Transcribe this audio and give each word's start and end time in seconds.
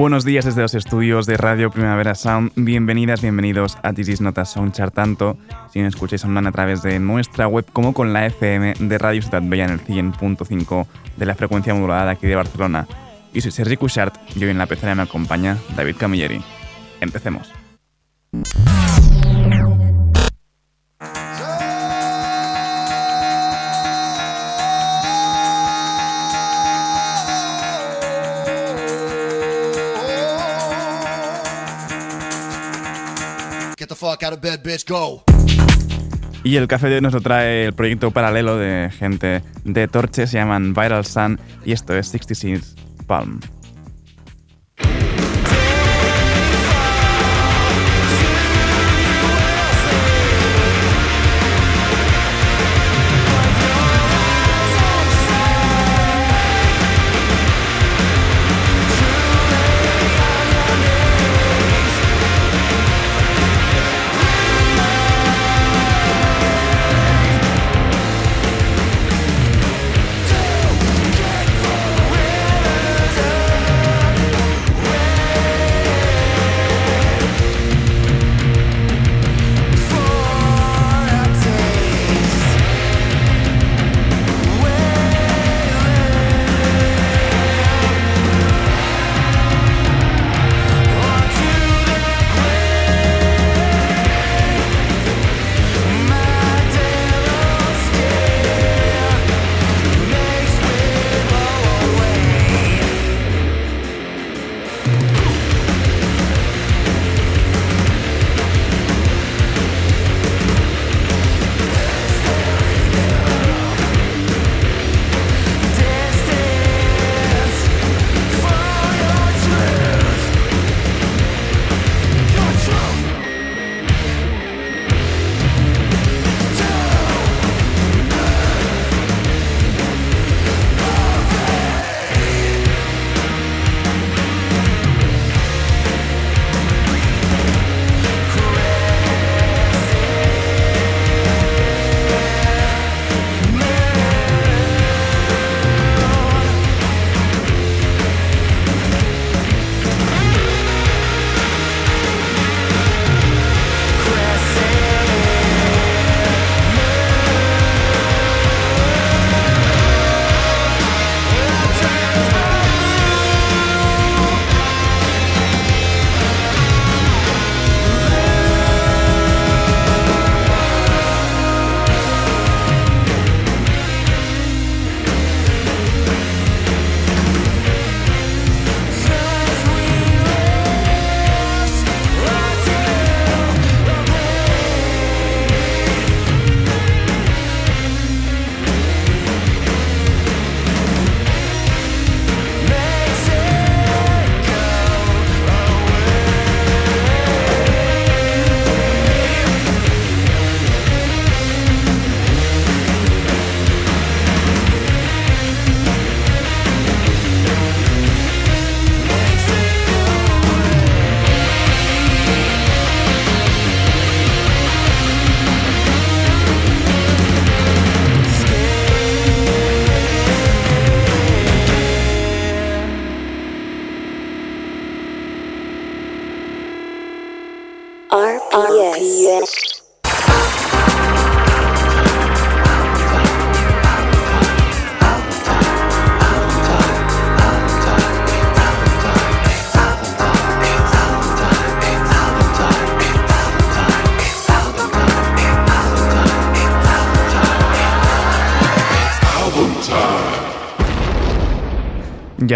Buenos 0.00 0.24
días 0.24 0.46
desde 0.46 0.62
los 0.62 0.72
estudios 0.72 1.26
de 1.26 1.36
Radio 1.36 1.70
Primavera 1.70 2.14
Sound. 2.14 2.52
Bienvenidas, 2.56 3.20
bienvenidos 3.20 3.76
a 3.82 3.92
This 3.92 4.08
Is 4.08 4.22
Not 4.22 4.38
a 4.38 4.46
Soundchart 4.46 4.94
tanto 4.94 5.36
si 5.70 5.82
nos 5.82 5.92
escucháis 5.92 6.24
online 6.24 6.48
a 6.48 6.52
través 6.52 6.80
de 6.80 6.98
nuestra 6.98 7.46
web 7.46 7.66
como 7.70 7.92
con 7.92 8.14
la 8.14 8.24
FM 8.24 8.76
de 8.80 8.96
Radio 8.96 9.20
Ciudad 9.20 9.42
Bella 9.44 9.66
en 9.66 9.72
el 9.72 9.84
100.5 9.84 10.86
de 11.18 11.26
la 11.26 11.34
frecuencia 11.34 11.74
modulada 11.74 12.12
aquí 12.12 12.26
de 12.26 12.34
Barcelona. 12.34 12.88
Y 13.34 13.42
soy 13.42 13.50
Sergi 13.50 13.76
Cushart 13.76 14.14
y 14.34 14.42
hoy 14.42 14.48
en 14.48 14.56
la 14.56 14.64
pecera 14.64 14.94
me 14.94 15.02
acompaña 15.02 15.58
David 15.76 15.96
Camilleri. 15.98 16.40
Empecemos. 17.02 17.52
Y 36.42 36.56
el 36.56 36.68
café 36.68 36.88
de 36.88 36.96
hoy 36.96 37.00
nos 37.02 37.12
lo 37.12 37.20
trae 37.20 37.66
el 37.66 37.74
proyecto 37.74 38.10
paralelo 38.10 38.56
de 38.56 38.90
gente 38.98 39.42
de 39.64 39.88
Torche, 39.88 40.26
se 40.26 40.38
llaman 40.38 40.72
Viral 40.72 41.04
Sun 41.04 41.38
y 41.66 41.72
esto 41.72 41.94
es 41.94 42.08
66 42.08 42.76
Palm. 43.06 43.40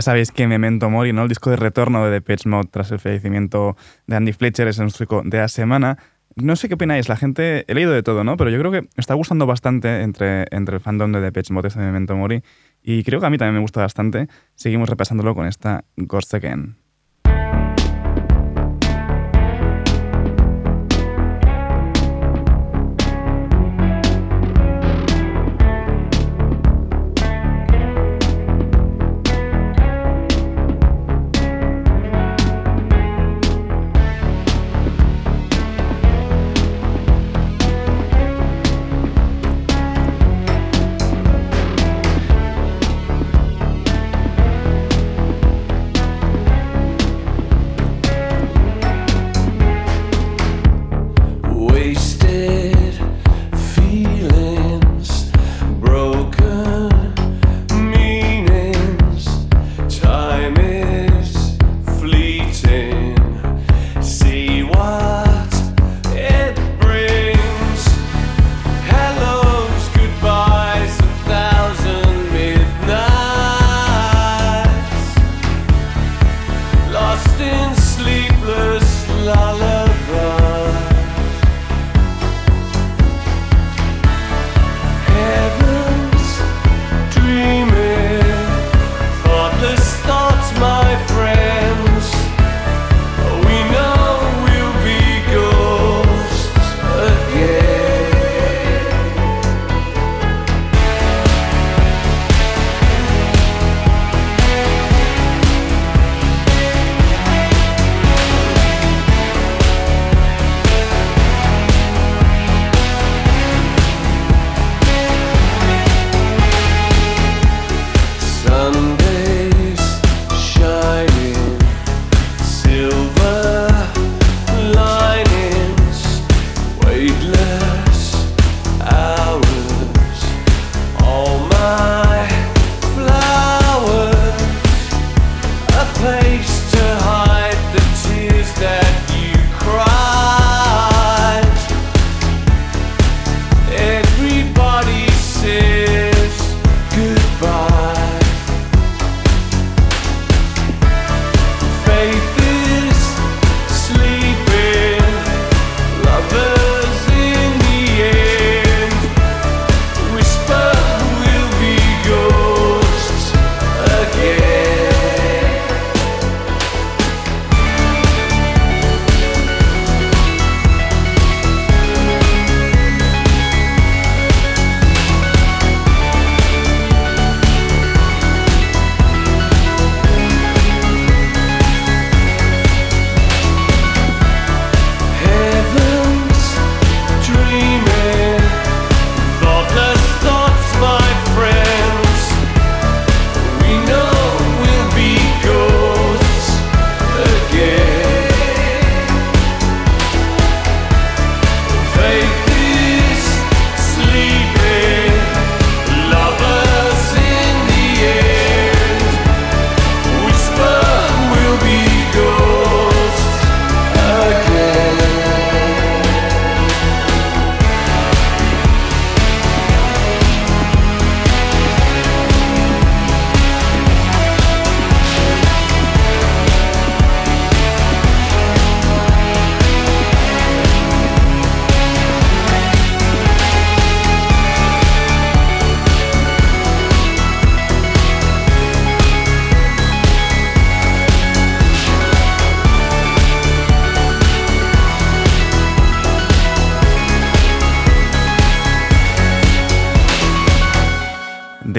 Sabéis 0.05 0.31
que 0.31 0.47
Memento 0.47 0.91
Mori, 0.91 1.13
¿no? 1.13 1.23
el 1.23 1.29
disco 1.29 1.51
de 1.51 1.57
retorno 1.57 2.05
de 2.05 2.11
Depeche 2.11 2.49
Mode 2.49 2.69
tras 2.71 2.93
el 2.93 2.99
fallecimiento 2.99 3.77
de 4.07 4.17
Andy 4.17 4.33
Fletcher, 4.33 4.69
es 4.69 4.79
el 4.79 4.85
músico 4.85 5.23
de 5.25 5.39
la 5.39 5.49
semana. 5.49 5.99
No 6.37 6.57
sé 6.57 6.69
qué 6.69 6.75
opináis, 6.75 7.09
la 7.09 7.17
gente, 7.17 7.65
he 7.69 7.75
leído 7.75 7.93
de 7.93 8.03
todo, 8.03 8.23
¿no? 8.23 8.37
Pero 8.37 8.51
yo 8.51 8.59
creo 8.59 8.71
que 8.71 8.89
está 8.97 9.15
gustando 9.15 9.47
bastante 9.47 10.03
entre, 10.03 10.47
entre 10.51 10.77
el 10.77 10.81
fandom 10.81 11.11
de 11.13 11.21
Depeche 11.21 11.55
Mode 11.55 11.69
este 11.69 11.81
Memento 11.81 12.15
Mori 12.17 12.43
y 12.83 13.03
creo 13.03 13.19
que 13.19 13.27
a 13.27 13.31
mí 13.31 13.39
también 13.39 13.55
me 13.55 13.61
gusta 13.61 13.81
bastante. 13.81 14.29
Seguimos 14.55 14.89
repasándolo 14.89 15.35
con 15.35 15.47
esta 15.47 15.85
Ghost 15.97 16.35
Again. 16.35 16.84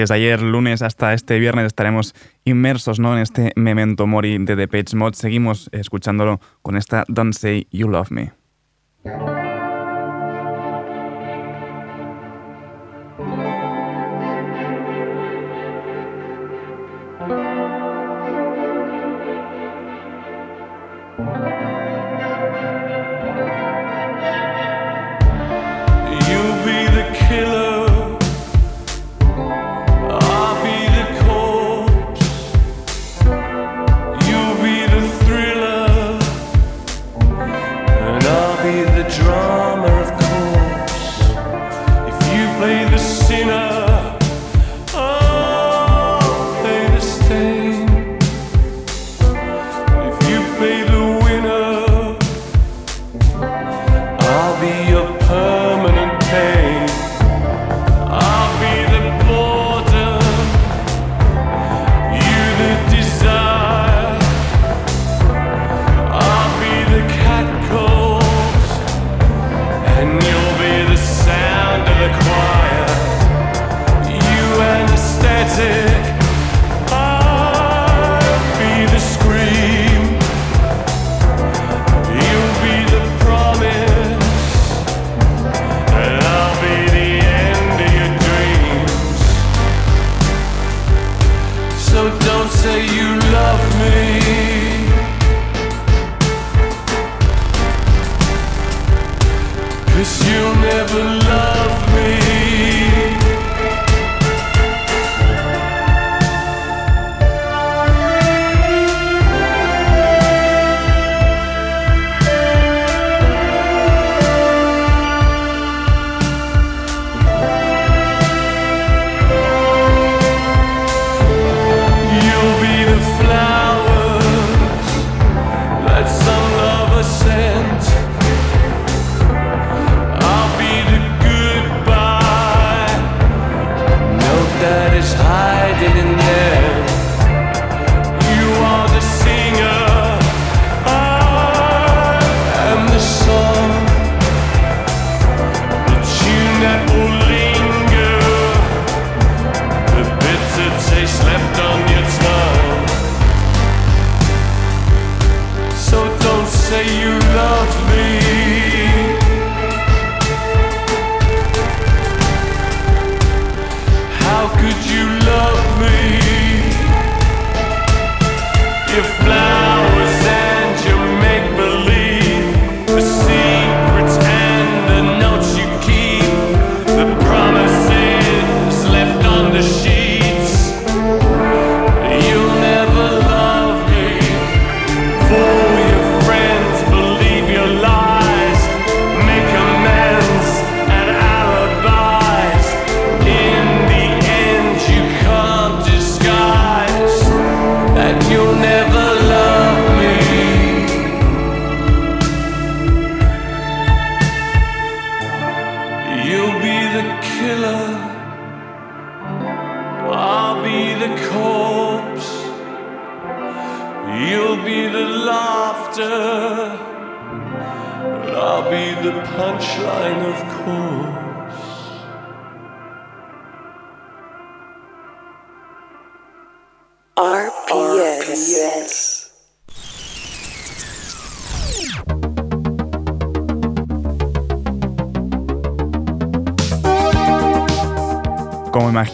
Desde 0.06 0.14
ayer 0.14 0.40
lunes 0.40 0.82
hasta 0.82 1.14
este 1.14 1.40
viernes 1.40 1.66
estaremos 1.66 2.14
inmersos 2.44 3.00
¿no? 3.00 3.16
en 3.16 3.22
este 3.22 3.52
memento 3.56 4.06
mori 4.06 4.38
de 4.38 4.54
The 4.54 4.68
Page 4.68 4.94
Mod. 4.94 5.14
Seguimos 5.14 5.68
escuchándolo 5.72 6.40
con 6.62 6.76
esta 6.76 7.02
Don't 7.08 7.34
Say 7.34 7.66
You 7.72 7.88
Love 7.88 8.12
Me. 8.12 8.32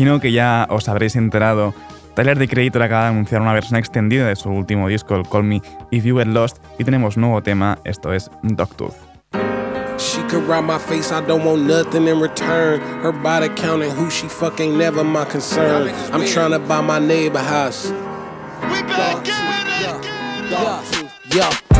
Imagino 0.02 0.20
que 0.20 0.32
ya 0.32 0.66
os 0.68 0.88
habréis 0.88 1.14
enterado. 1.14 1.74
Tyler 2.14 2.36
The 2.36 2.48
Creator 2.48 2.82
acaba 2.82 3.04
de 3.04 3.08
anunciar 3.10 3.40
una 3.40 3.52
versión 3.52 3.78
extendida 3.78 4.26
de 4.26 4.34
su 4.34 4.50
último 4.50 4.88
disco, 4.88 5.14
el 5.14 5.28
Call 5.28 5.44
Me 5.44 5.62
If 5.90 6.04
You 6.04 6.18
Get 6.18 6.26
Lost, 6.26 6.58
y 6.78 6.84
tenemos 6.84 7.16
nuevo 7.16 7.40
tema, 7.42 7.78
esto 7.84 8.12
es 8.12 8.30
Dogtooth. 8.42 8.94
She 9.98 10.20
could 10.28 10.48
ride 10.48 10.64
my 10.64 10.78
face, 10.78 11.12
I 11.12 11.24
don't 11.24 11.44
want 11.44 11.68
nothing 11.68 12.08
in 12.08 12.20
return. 12.20 12.80
Her 13.02 13.12
body 13.12 13.48
counting 13.50 13.90
who 13.90 14.10
she 14.10 14.26
fucking 14.26 14.76
never 14.76 15.04
my 15.04 15.24
concern. 15.24 15.92
I'm 16.12 16.24
trying 16.26 16.50
to 16.50 16.58
buy 16.58 16.80
my 16.80 16.98
neighbor 16.98 17.38
house. 17.38 17.92
We 18.62 18.82
back 18.82 19.24
yeah, 20.50 20.82
yeah. 21.32 21.71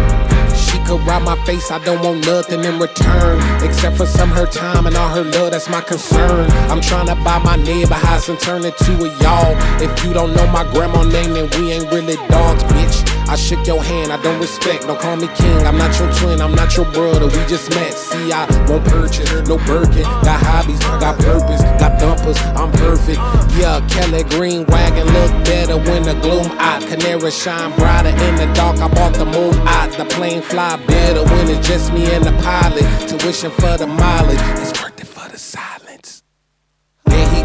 Could 0.87 1.01
ride 1.07 1.23
my 1.23 1.37
face, 1.45 1.71
I 1.71 1.79
don't 1.85 2.03
want 2.03 2.27
nothing 2.27 2.65
in 2.65 2.79
return. 2.79 3.41
Except 3.63 3.97
for 3.97 4.07
some 4.07 4.31
her 4.31 4.47
time 4.47 4.87
and 4.87 4.97
all 4.97 5.09
her 5.09 5.25
love, 5.25 5.53
that's 5.53 5.69
my 5.69 5.81
concern. 5.81 6.51
I'm 6.71 6.81
trying 6.81 7.07
to 7.07 7.15
buy 7.17 7.39
my 7.39 7.57
neighbor 7.57 7.95
house 7.95 8.29
and 8.29 8.39
turn 8.39 8.65
it 8.65 8.77
to 8.79 8.93
a 9.05 9.09
y'all. 9.23 9.57
If 9.83 10.05
you 10.05 10.13
don't 10.13 10.35
know 10.35 10.47
my 10.49 10.65
grandma 10.73 11.03
name, 11.05 11.33
then 11.35 11.49
we 11.59 11.73
ain't 11.73 11.91
really 11.93 12.17
dogs, 12.29 12.65
bitch. 12.65 13.12
I 13.33 13.35
shook 13.35 13.67
your 13.67 13.83
hand, 13.83 14.13
I 14.13 14.21
don't 14.21 14.39
respect. 14.39 14.87
Don't 14.87 15.01
call 15.01 15.17
me 15.17 15.27
king, 15.29 15.67
I'm 15.67 15.79
not 15.79 15.99
your 15.99 16.13
twin, 16.13 16.43
I'm 16.43 16.55
not 16.55 16.77
your 16.77 16.85
brother. 16.93 17.25
We 17.29 17.41
just 17.49 17.71
met. 17.71 17.95
See, 17.95 18.31
I 18.31 18.45
won't 18.69 18.85
purchase 18.85 19.33
no 19.49 19.57
Birkin. 19.57 20.03
Got 20.21 20.43
hobbies, 20.45 20.79
got 21.01 21.19
purpose, 21.19 21.63
got 21.81 21.99
dumpers, 21.99 22.37
I'm 22.53 22.71
perfect. 22.73 23.17
Yeah, 23.57 23.81
Kelly 23.89 24.25
Green 24.25 24.67
wagon 24.67 25.07
look 25.07 25.33
better 25.47 25.79
when 25.79 26.03
the 26.03 26.13
gloom 26.21 26.45
out. 26.59 26.83
Canary 26.83 27.31
shine 27.31 27.75
brighter 27.79 28.11
in 28.11 28.37
the 28.37 28.53
dark. 28.53 28.77
I 28.81 28.89
bought 28.89 29.15
the 29.15 29.25
moon 29.25 29.55
out. 29.67 29.97
The 29.97 30.05
plane 30.05 30.43
fly 30.43 30.77
better 30.85 31.25
when 31.25 31.49
it's 31.49 31.67
just 31.67 31.91
me 31.95 32.05
and 32.13 32.23
the 32.23 32.33
pilot. 32.43 32.85
Tuition 33.09 33.51
for 33.53 33.79
the 33.79 33.87
mileage, 33.87 34.41
it's 34.61 34.92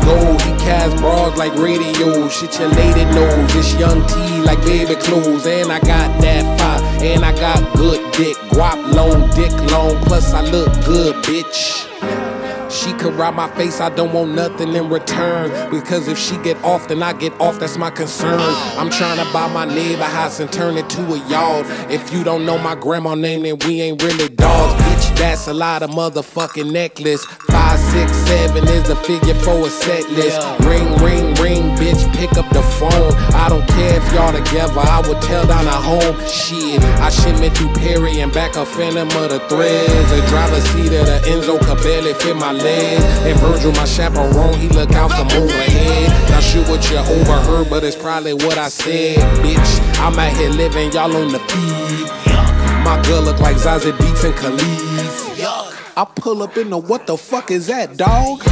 gold. 0.08 0.42
He 0.42 0.52
cast 0.64 0.98
bras 0.98 1.38
like 1.38 1.54
radio. 1.56 2.30
Shit 2.30 2.58
your 2.60 2.70
lady 2.70 3.06
knows. 3.14 3.54
This 3.54 3.78
young 3.80 4.00
T 4.08 4.16
like 4.42 4.62
baby 4.62 4.96
clothes. 4.96 5.46
And 5.46 5.72
I 5.72 5.80
got 5.80 6.10
that 6.22 6.44
fire. 6.60 6.82
And 7.04 7.26
I 7.26 7.34
got 7.36 7.60
good 7.76 8.00
dick. 8.14 8.38
Guap 8.52 8.80
long, 8.94 9.30
dick 9.36 9.54
long. 9.72 9.96
Plus 10.06 10.34
I 10.34 10.42
look 10.42 10.72
good, 10.86 11.16
bitch. 11.26 11.86
She 12.70 12.92
could 12.94 13.14
ride 13.14 13.34
my 13.34 13.50
face, 13.56 13.80
I 13.80 13.90
don't 13.90 14.14
want 14.14 14.34
nothing 14.34 14.76
in 14.76 14.90
return. 14.90 15.72
Because 15.72 16.10
if 16.10 16.18
she 16.18 16.38
get 16.38 16.62
off, 16.64 16.90
then 16.90 17.02
I 17.02 17.14
get 17.14 17.32
off, 17.40 17.60
that's 17.60 17.78
my 17.78 17.90
concern. 17.90 18.40
I'm 18.78 18.90
trying 18.90 19.26
to 19.26 19.34
buy 19.34 19.48
my 19.52 19.66
neighbor 19.66 20.04
house 20.04 20.40
and 20.42 20.52
turn 20.52 20.78
it 20.78 20.90
to 20.92 21.02
a 21.14 21.30
yard. 21.30 21.66
If 21.90 22.12
you 22.12 22.26
don't 22.26 22.46
know 22.46 22.58
my 22.58 22.76
grandma 22.76 23.16
name, 23.16 23.44
then 23.44 23.58
we 23.66 23.82
ain't 23.82 24.04
really 24.04 24.30
dogs. 24.30 24.97
That's 25.18 25.48
a 25.48 25.54
lot 25.54 25.82
of 25.82 25.90
motherfucking 25.90 26.72
necklace. 26.72 27.26
Five, 27.50 27.80
six, 27.80 28.12
seven 28.30 28.68
is 28.68 28.88
the 28.88 28.96
figure 28.96 29.34
for 29.34 29.66
a 29.66 29.70
set 29.70 30.08
list. 30.12 30.38
Ring, 30.62 30.86
ring, 31.02 31.34
ring, 31.42 31.64
bitch, 31.78 32.02
pick 32.14 32.38
up 32.38 32.48
the 32.54 32.62
phone. 32.78 33.14
I 33.34 33.50
don't 33.50 33.68
care 33.68 33.98
if 33.98 34.14
y'all 34.14 34.32
together, 34.32 34.80
I 34.80 35.02
would 35.08 35.22
tell 35.24 35.46
down 35.48 35.66
a 35.66 35.72
home. 35.72 36.16
Shit, 36.28 36.82
I 37.02 37.10
shipment 37.10 37.58
through 37.58 37.74
Perry 37.74 38.22
and 38.22 38.32
back 38.32 38.56
a 38.56 38.66
phantom 38.66 39.10
of 39.24 39.30
the 39.30 39.40
threads. 39.50 40.12
A 40.12 40.22
driver's 40.30 40.64
seat 40.70 40.94
of 40.94 41.06
the 41.06 41.20
Enzo 41.26 41.58
could 41.60 41.82
barely 41.82 42.14
fit 42.14 42.36
my 42.36 42.52
leg. 42.52 43.02
And 43.26 43.40
Virgil, 43.40 43.72
my 43.74 43.86
chaperone, 43.86 44.54
he 44.60 44.70
look 44.70 44.92
out 44.94 45.12
from 45.12 45.28
overhead. 45.34 46.30
Not 46.30 46.44
sure 46.44 46.64
what 46.66 46.90
you 46.92 46.98
overheard, 46.98 47.70
but 47.70 47.84
it's 47.84 47.96
probably 47.96 48.34
what 48.34 48.58
I 48.58 48.70
said. 48.70 49.18
Bitch, 49.42 50.00
I'm 50.00 50.18
out 50.20 50.36
here 50.38 50.50
living, 50.50 50.92
y'all 50.92 51.16
on 51.16 51.32
the 51.32 51.40
feed. 51.40 52.08
My 52.86 53.02
girl 53.06 53.22
look 53.22 53.40
like 53.40 53.58
Zazie 53.58 53.92
Beetz 53.92 54.24
and 54.24 54.36
Khalees. 54.36 54.87
I 55.98 56.06
pull 56.06 56.44
up 56.44 56.56
in 56.58 56.70
the 56.70 56.78
what 56.78 57.08
the 57.08 57.18
fuck 57.18 57.50
is 57.50 57.66
that, 57.68 57.98
dog? 57.98 58.44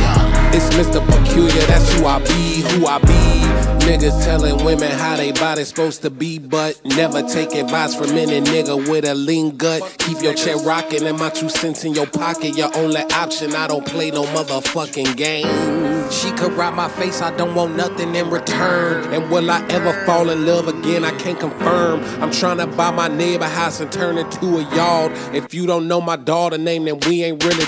It's 0.57 0.73
Mr. 0.73 1.05
Peculiar, 1.05 1.67
that's 1.67 1.91
who 1.91 2.05
I 2.05 2.19
be, 2.19 2.61
who 2.61 2.87
I 2.87 2.99
be. 2.99 3.85
Niggas 3.85 4.23
telling 4.23 4.63
women 4.63 4.89
how 4.89 5.17
they 5.17 5.33
body 5.33 5.65
supposed 5.65 6.01
to 6.03 6.09
be, 6.09 6.39
but 6.39 6.79
never 6.85 7.21
take 7.23 7.53
advice 7.53 7.93
from 7.93 8.11
any 8.11 8.39
nigga 8.39 8.89
with 8.89 9.03
a 9.03 9.13
lean 9.15 9.57
gut. 9.57 9.97
Keep 9.99 10.21
your 10.21 10.33
chair 10.33 10.55
rocking 10.59 11.05
and 11.05 11.19
my 11.19 11.29
two 11.29 11.49
cents 11.49 11.83
in 11.83 11.93
your 11.93 12.07
pocket. 12.07 12.55
Your 12.55 12.73
only 12.77 13.01
option, 13.11 13.53
I 13.53 13.67
don't 13.67 13.85
play 13.85 14.11
no 14.11 14.23
motherfucking 14.23 15.17
game. 15.17 16.09
She 16.09 16.31
could 16.31 16.53
ride 16.53 16.73
my 16.73 16.87
face, 16.87 17.21
I 17.21 17.35
don't 17.35 17.53
want 17.53 17.75
nothing 17.75 18.15
in 18.15 18.29
return. 18.29 19.13
And 19.13 19.29
will 19.29 19.51
I 19.51 19.61
ever 19.67 19.91
fall 20.05 20.29
in 20.29 20.45
love 20.45 20.69
again? 20.69 21.03
I 21.03 21.11
can't 21.17 21.37
confirm. 21.37 22.01
I'm 22.23 22.31
trying 22.31 22.59
to 22.59 22.67
buy 22.67 22.91
my 22.91 23.09
neighbor 23.09 23.43
house 23.43 23.81
and 23.81 23.91
turn 23.91 24.17
it 24.17 24.31
to 24.31 24.59
a 24.59 24.73
yard. 24.73 25.11
If 25.35 25.53
you 25.53 25.67
don't 25.67 25.89
know 25.89 25.99
my 25.99 26.15
daughter 26.15 26.57
name, 26.57 26.85
then 26.85 27.01
we 27.01 27.25
ain't 27.25 27.43
really 27.43 27.65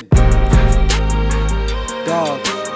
dogs. 2.05 2.66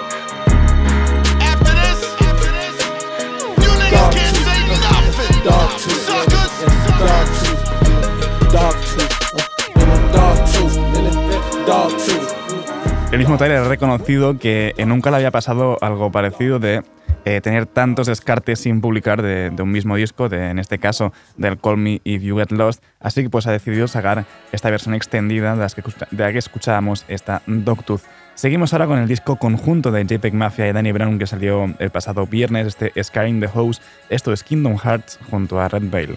El 13.10 13.18
mismo 13.18 13.36
Tyler 13.36 13.58
ha 13.58 13.68
reconocido 13.68 14.38
que 14.38 14.74
nunca 14.86 15.10
le 15.10 15.16
había 15.16 15.30
pasado 15.30 15.76
algo 15.82 16.10
parecido 16.10 16.58
de 16.58 16.82
eh, 17.24 17.40
tener 17.40 17.66
tantos 17.66 18.08
descartes 18.08 18.58
sin 18.60 18.80
publicar 18.80 19.22
de, 19.22 19.52
un 19.60 19.70
mismo 19.70 19.94
disco, 19.94 20.28
de, 20.28 20.50
en 20.50 20.58
este 20.58 20.78
caso 20.78 21.12
del 21.36 21.56
Call 21.56 21.76
Me 21.76 22.00
If 22.02 22.22
You 22.22 22.36
Get 22.36 22.50
Lost, 22.50 22.82
así 22.98 23.22
que 23.22 23.30
pues 23.30 23.46
ha 23.46 23.52
decidido 23.52 23.86
sacar 23.86 24.24
esta 24.50 24.70
versión 24.70 24.94
extendida 24.94 25.54
de, 25.54 25.68
la 26.10 26.32
que 26.32 26.38
escuchábamos, 26.38 27.04
esta 27.06 27.42
Dogtooth. 27.46 28.02
Seguimos 28.34 28.72
ahora 28.72 28.88
con 28.88 28.98
el 28.98 29.06
disco 29.06 29.36
conjunto 29.36 29.92
de 29.92 30.04
JPEG 30.04 30.34
Mafia 30.34 30.66
y 30.66 30.72
Danny 30.72 30.90
Brown 30.90 31.18
que 31.18 31.26
salió 31.26 31.72
el 31.78 31.90
pasado 31.90 32.26
viernes, 32.26 32.66
este 32.66 32.92
Skying 33.04 33.40
the 33.40 33.48
House. 33.48 33.80
Esto 34.08 34.32
es 34.32 34.42
Kingdom 34.42 34.78
Hearts 34.78 35.20
junto 35.30 35.60
a 35.60 35.68
Red 35.68 35.90
Veil. 35.90 36.16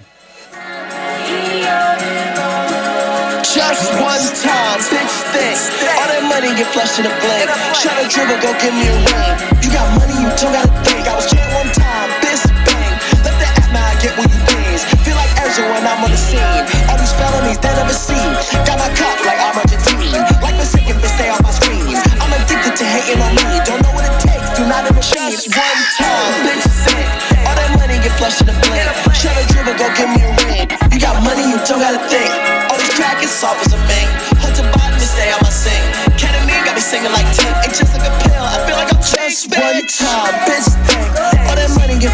Just 3.44 3.94
time, 4.42 4.55
thick. 5.36 5.60
All 6.00 6.08
that 6.08 6.24
money 6.24 6.56
get 6.56 6.68
flushed 6.72 7.00
in 7.00 7.06
a 7.06 7.14
blink. 7.20 7.48
Try 7.76 7.92
to 8.00 8.06
dribble, 8.08 8.40
go 8.40 8.56
give 8.64 8.72
me 8.72 8.88
a 8.88 8.96
ring. 8.96 9.34
You 9.60 9.70
got 9.72 9.88
money, 10.00 10.16
you 10.16 10.32
don't 10.40 10.56
gotta 10.56 10.72
think. 10.88 11.04
I 11.04 11.14
was 11.16 11.28
jail 11.28 11.48
one 11.60 11.72
time, 11.76 12.10
bitch 12.24 12.48
bang. 12.64 12.96
Left 13.24 13.40
the 13.40 13.48
app, 13.48 13.70
now 13.76 13.84
I 13.84 13.96
get 14.00 14.16
what 14.16 14.28
you 14.32 14.40
things. 14.48 14.82
Feel 15.04 15.18
like 15.20 15.32
Ezra 15.44 15.68
when 15.68 15.84
I'm 15.84 16.00
on 16.00 16.12
the 16.12 16.20
scene. 16.20 16.64
All 16.88 16.98
these 16.98 17.12
felonies 17.20 17.60
they 17.60 17.74
never 17.76 17.96
seen. 17.96 18.32
Got 18.64 18.80
my 18.80 18.90
cup 18.96 19.18
like 19.28 19.40
I'm 19.44 19.60
Argentine. 19.60 20.16
Like 20.40 20.56
the 20.56 20.68
second 20.68 20.96
bitch, 21.04 21.14
stay 21.20 21.30
on 21.30 21.42
my 21.44 21.52
screen. 21.52 22.00
I'm 22.24 22.32
addicted 22.32 22.76
to 22.80 22.86
hating 22.86 23.20
on 23.20 23.32
me. 23.36 23.60
Don't 23.68 23.82
know 23.84 23.92
what 23.92 24.08
it 24.08 24.16
takes, 24.24 24.48
do 24.56 24.64
not 24.72 24.88
ever 24.88 25.04
Just 25.04 25.52
one 25.52 25.82
time, 26.00 26.48
bitch 26.48 26.64
thick. 26.88 27.08
All 27.44 27.56
that 27.56 27.70
money 27.76 28.00
get 28.00 28.16
flushed 28.16 28.40
in 28.42 28.50
a 28.50 28.56
blink. 28.64 28.88
Try 29.20 29.36
to 29.36 29.44
dribble, 29.52 29.76
go 29.76 29.88
give 30.00 30.10
me 30.16 30.22
a 30.24 30.32
ring. 30.48 30.68
You 30.96 31.02
got 31.02 31.20
money, 31.28 31.44
you 31.52 31.60
don't 31.68 31.84
gotta 31.84 32.00
think 32.08 32.32
All 32.72 32.78
this 32.80 32.94
crack 32.96 33.22
is 33.22 33.30
soft 33.30 33.68
as 33.68 33.74
a 33.74 34.64
body 34.72 34.95
to 35.06 35.12
stay 35.12 35.30
on 35.32 35.42
my 35.42 35.54
sink. 35.54 35.86
Ketamine 36.18 36.66
got 36.66 36.74
me 36.74 36.82
singing 36.82 37.14
like 37.14 37.30
10. 37.30 37.54
Ain't 37.62 37.76
just 37.78 37.94
like 37.94 38.10
a 38.10 38.14
pill, 38.26 38.42
I 38.42 38.58
feel 38.66 38.78
like 38.78 38.90
I'm 38.90 39.02
just 39.02 39.46
one 39.54 39.86
time, 39.86 40.34
bitch. 40.50 40.70
Think. 40.90 41.06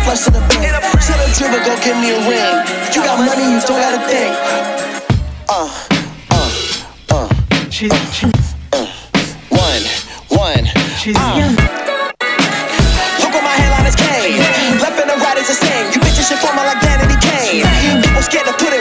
rush 0.07 0.23
to 0.27 0.31
the 0.31 0.43
bank. 0.51 0.75
Tell 1.07 1.17
the 1.17 1.27
dribble, 1.31 1.63
go 1.63 1.73
give 1.83 1.97
me 2.03 2.11
a 2.11 2.19
ring. 2.27 2.55
You 2.91 2.99
got 3.07 3.17
money, 3.23 3.47
you 3.47 3.59
don't 3.63 3.79
gotta 3.79 4.01
think. 4.03 4.33
Uh, 5.47 5.71
uh, 6.31 6.51
uh. 7.15 7.27
She's, 7.69 7.93
she's, 8.11 8.55
uh. 8.75 8.87
One, 9.49 9.83
one. 10.27 10.65
She's 10.99 11.15
uh. 11.15 11.79
Look 13.23 13.33
at 13.37 13.43
my 13.43 13.55
hairline 13.55 13.87
is 13.87 13.95
cane. 13.95 14.35
Left 14.83 14.99
and 14.99 15.09
the 15.09 15.17
right 15.23 15.37
is 15.37 15.47
the 15.47 15.55
same. 15.55 15.87
You 15.95 15.99
bitches 16.03 16.27
shit 16.27 16.39
formal 16.39 16.65
like 16.65 16.81
Danny 16.81 17.15
Kane. 17.23 17.63
People 18.03 18.21
scared 18.21 18.47
to 18.47 18.53
put 18.59 18.73
in 18.73 18.80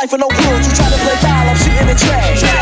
life 0.00 0.12
with 0.12 0.20
no 0.20 0.28
rules. 0.28 0.66
You 0.66 0.72
try 0.72 0.88
to 0.88 0.96
play 0.96 1.16
foul, 1.16 1.48
I'm 1.48 1.56
shooting 1.56 1.86
the 1.86 1.94
tray. 1.94 2.59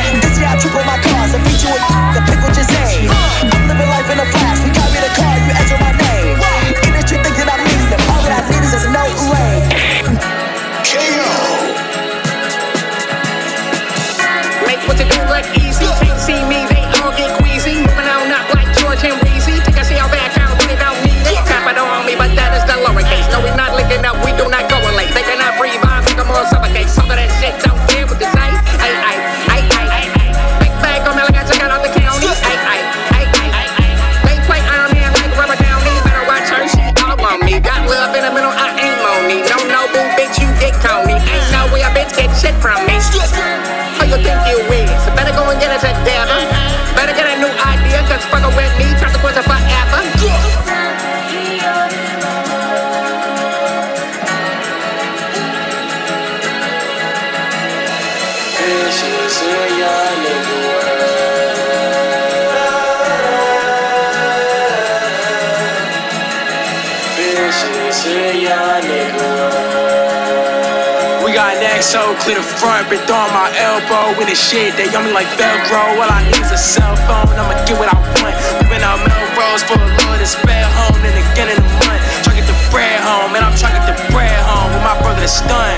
The 72.38 72.46
front, 72.62 72.86
been 72.86 73.02
throwing 73.10 73.34
my 73.34 73.50
elbow 73.58 74.14
in 74.22 74.30
the 74.30 74.38
shit. 74.38 74.70
They 74.78 74.86
on 74.94 75.02
me 75.02 75.10
like 75.10 75.26
Velcro. 75.34 75.98
All 75.98 76.06
I 76.06 76.22
need 76.30 76.38
is 76.38 76.54
a 76.54 76.60
cell 76.60 76.94
phone, 77.10 77.34
I'ma 77.34 77.58
get 77.66 77.74
what 77.74 77.90
I 77.90 77.98
want. 77.98 78.34
Been 78.70 78.78
out 78.86 79.02
Melrose 79.02 79.66
for 79.66 79.74
a 79.74 79.88
load 80.06 80.22
of 80.22 80.30
spare 80.30 80.70
home, 80.78 80.94
then 81.02 81.18
again 81.18 81.50
in 81.50 81.58
the 81.58 81.66
month. 81.82 81.98
Try 82.22 82.38
to 82.38 82.38
get 82.38 82.46
the 82.46 82.58
bread 82.70 83.02
home, 83.02 83.34
and 83.34 83.42
I'm 83.42 83.58
trying 83.58 83.74
to 83.74 83.82
get 83.82 83.90
the 83.90 83.98
bread 84.14 84.38
home 84.46 84.70
with 84.70 84.84
my 84.86 84.94
brother 85.02 85.18
the 85.18 85.26
stun. 85.26 85.74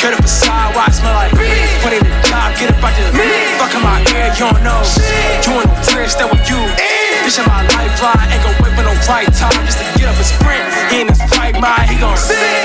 Cut 0.00 0.16
up 0.16 0.24
a 0.24 0.30
sidewalk, 0.30 0.90
smell 0.90 1.14
like 1.14 1.36
Put 1.84 1.92
in 1.92 2.00
the 2.00 2.14
job, 2.24 2.56
get 2.56 2.72
up 2.72 2.80
out 2.80 2.96
the 2.96 3.12
Fuck 3.60 3.76
in 3.76 3.82
my 3.84 4.00
ear, 4.16 4.32
you 4.32 4.48
don't 4.48 4.56
know. 4.64 4.80
You 5.44 5.52
ain't 5.60 5.68
no 5.68 6.08
that 6.16 6.28
with 6.32 6.48
you. 6.48 6.60
Bitch, 7.28 7.36
in 7.36 7.44
my 7.44 7.60
lifeline, 7.76 8.24
ain't 8.32 8.40
gon' 8.40 8.56
wait 8.64 8.72
for 8.72 8.84
no 8.88 8.94
right 9.04 9.28
time 9.36 9.60
just 9.68 9.84
to 9.84 9.86
get 10.00 10.08
up 10.08 10.16
and 10.16 10.26
sprint. 10.26 10.64
He 10.88 11.04
in 11.04 11.08
his 11.12 11.20
right 11.36 11.54
mind, 11.60 11.92
he 11.92 12.00
gon' 12.00 12.16
sit. 12.16 12.61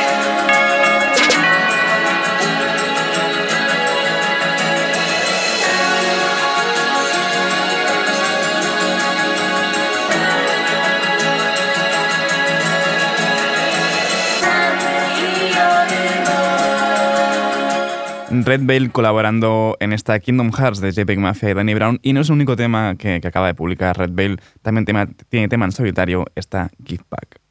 Red 18.47 18.61
Veil 18.63 18.93
colaborando 18.93 19.75
en 19.81 19.91
esta 19.91 20.17
Kingdom 20.21 20.53
Hearts 20.53 20.79
de 20.79 20.93
JPEG 20.93 21.19
Mafia 21.19 21.49
y 21.49 21.53
Danny 21.53 21.73
Brown. 21.73 21.99
Y 22.01 22.13
no 22.13 22.21
es 22.21 22.29
el 22.29 22.35
único 22.35 22.55
tema 22.55 22.95
que, 22.95 23.15
acaba 23.15 23.47
de 23.47 23.53
publicar 23.53 23.97
Red 23.97 24.11
Veil. 24.13 24.39
También 24.61 24.85
tiene 25.27 25.49
tema 25.49 25.65
en 25.65 25.73
solitario, 25.73 26.25
esta 26.33 26.71
Give 26.85 27.03
Back. 27.09 27.41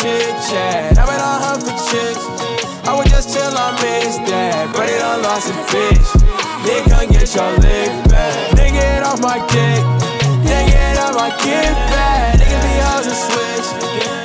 Chit 0.00 0.30
chat. 0.50 0.98
I 0.98 1.02
been 1.06 1.20
on 1.20 1.38
her 1.42 1.56
for 1.58 1.76
chicks. 1.90 2.24
I 2.86 2.94
would 2.96 3.08
just 3.08 3.34
chill, 3.34 3.50
I 3.50 3.74
miss 3.82 4.18
that. 4.30 4.70
But 4.72 4.88
it 4.88 4.98
done 4.98 5.22
lost 5.22 5.50
a 5.50 5.54
bitch. 5.70 6.08
They 6.64 6.82
come 6.86 7.10
get 7.10 7.34
your 7.34 7.50
lick 7.58 7.90
back. 8.08 8.56
They 8.56 8.70
get 8.70 9.02
off 9.02 9.20
my 9.20 9.38
dick, 9.50 9.82
yeah, 10.46 10.66
yeah, 10.70 11.06
on 11.06 11.14
my 11.14 11.30
get 11.42 11.74
back. 11.90 12.38
Niggas 12.38 12.62
be 12.62 12.74
hoes 12.86 13.06
and 13.10 13.20
switch. 13.26 13.68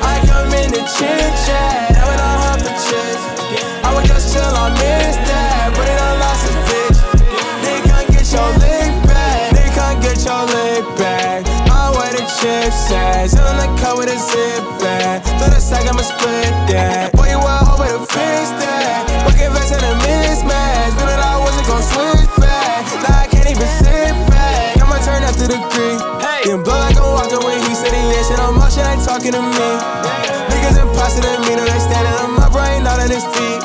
I 0.02 0.14
come 0.30 0.54
in 0.54 0.72
to 0.74 0.82
chit 0.96 1.34
chat. 1.46 1.93
Wear 12.44 12.68
the 12.68 12.72
chips. 12.88 13.34
On 13.40 13.56
the 13.58 13.68
car 13.80 13.96
with 13.98 14.12
a 14.12 14.18
zip 14.20 14.64
back. 14.84 15.24
Through 15.40 15.56
the 15.56 15.60
sack, 15.60 15.88
I'ma 15.88 16.04
split 16.04 16.52
that. 16.72 17.16
Boy, 17.16 17.32
you 17.32 17.40
well 17.40 17.64
over 17.72 17.88
to 17.88 18.00
fix 18.04 18.52
that. 18.60 19.08
Bucket 19.26 19.50
vest 19.56 19.72
and 19.72 19.84
a 19.84 19.94
mismatch. 20.04 20.92
Knew 21.00 21.08
that 21.08 21.24
I 21.24 21.40
wasn't 21.40 21.68
gon' 21.68 21.84
switch 21.84 22.32
back. 22.40 22.84
Now 23.02 23.24
I 23.24 23.28
can't 23.32 23.48
even 23.48 23.70
sit 23.80 24.14
back. 24.28 24.78
I'ma 24.78 25.00
turn 25.02 25.24
up 25.24 25.36
to 25.40 25.48
the 25.48 25.60
creek. 25.72 26.00
Then 26.44 26.60
blow 26.62 26.76
like 26.76 27.00
I'm 27.00 27.08
walking 27.16 27.40
when 27.40 27.58
he 27.64 27.74
said 27.74 27.96
he 27.96 28.04
is. 28.20 28.28
I'm 28.36 28.60
shit 28.68 28.84
ain't 28.84 29.04
talking 29.08 29.32
to 29.32 29.42
me. 29.42 29.70
Niggas 30.52 30.78
imposter 30.84 31.24
to 31.24 31.34
me. 31.48 31.56
No, 31.56 31.64
they 31.64 31.80
standing 31.80 32.16
on 32.20 32.36
my 32.36 32.52
brain, 32.52 32.84
not 32.84 33.00
on 33.00 33.10
his 33.10 33.24
feet. 33.32 33.62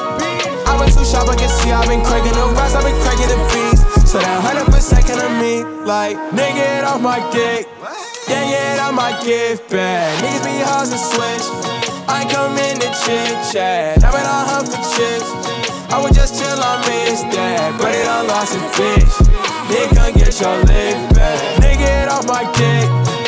I've 0.69 0.79
been 0.79 0.93
too 0.93 1.03
sharp, 1.03 1.27
I 1.27 1.35
can 1.35 1.49
see 1.49 1.73
I've 1.73 1.88
been 1.88 2.05
cranking 2.05 2.37
the 2.37 2.45
rocks, 2.55 2.77
I've 2.77 2.85
been 2.85 2.95
cranking 3.03 3.33
the 3.33 3.38
beats. 3.51 3.83
So 4.12 4.19
that 4.21 4.38
100% 4.45 4.71
kind 5.09 5.21
of 5.21 5.33
me, 5.41 5.64
like, 5.85 6.17
nigga, 6.31 6.55
get 6.55 6.85
off 6.85 7.01
my 7.01 7.19
dick. 7.33 7.67
Yeah, 8.29 8.45
yeah, 8.45 8.77
that 8.77 8.95
my 8.95 9.12
gift 9.25 9.71
back. 9.71 10.12
Niggas 10.23 10.45
be 10.45 10.61
and 10.61 11.01
switch. 11.01 11.47
I 12.09 12.25
come 12.31 12.57
in 12.57 12.79
to 12.81 12.88
chit 13.05 13.37
chat. 13.53 14.05
I've 14.05 14.12
been 14.12 14.25
on 14.25 14.45
her 14.49 14.62
for 14.69 14.81
chicks. 14.95 15.29
I 15.91 16.01
would 16.03 16.14
just 16.14 16.38
chill, 16.38 16.61
I 16.61 16.77
miss 16.88 17.23
that. 17.35 17.81
But 17.81 17.95
it 17.95 18.05
done 18.05 18.27
lost 18.29 18.57
a 18.57 18.61
bitch. 18.77 19.29
Can't 20.09 20.14
get 20.17 20.41
your 20.41 20.64
leg 20.64 21.14
back. 21.14 21.61
Nigga, 21.61 21.79
get 21.79 22.09
off 22.09 22.27
my 22.27 22.45
dick. 22.57 23.28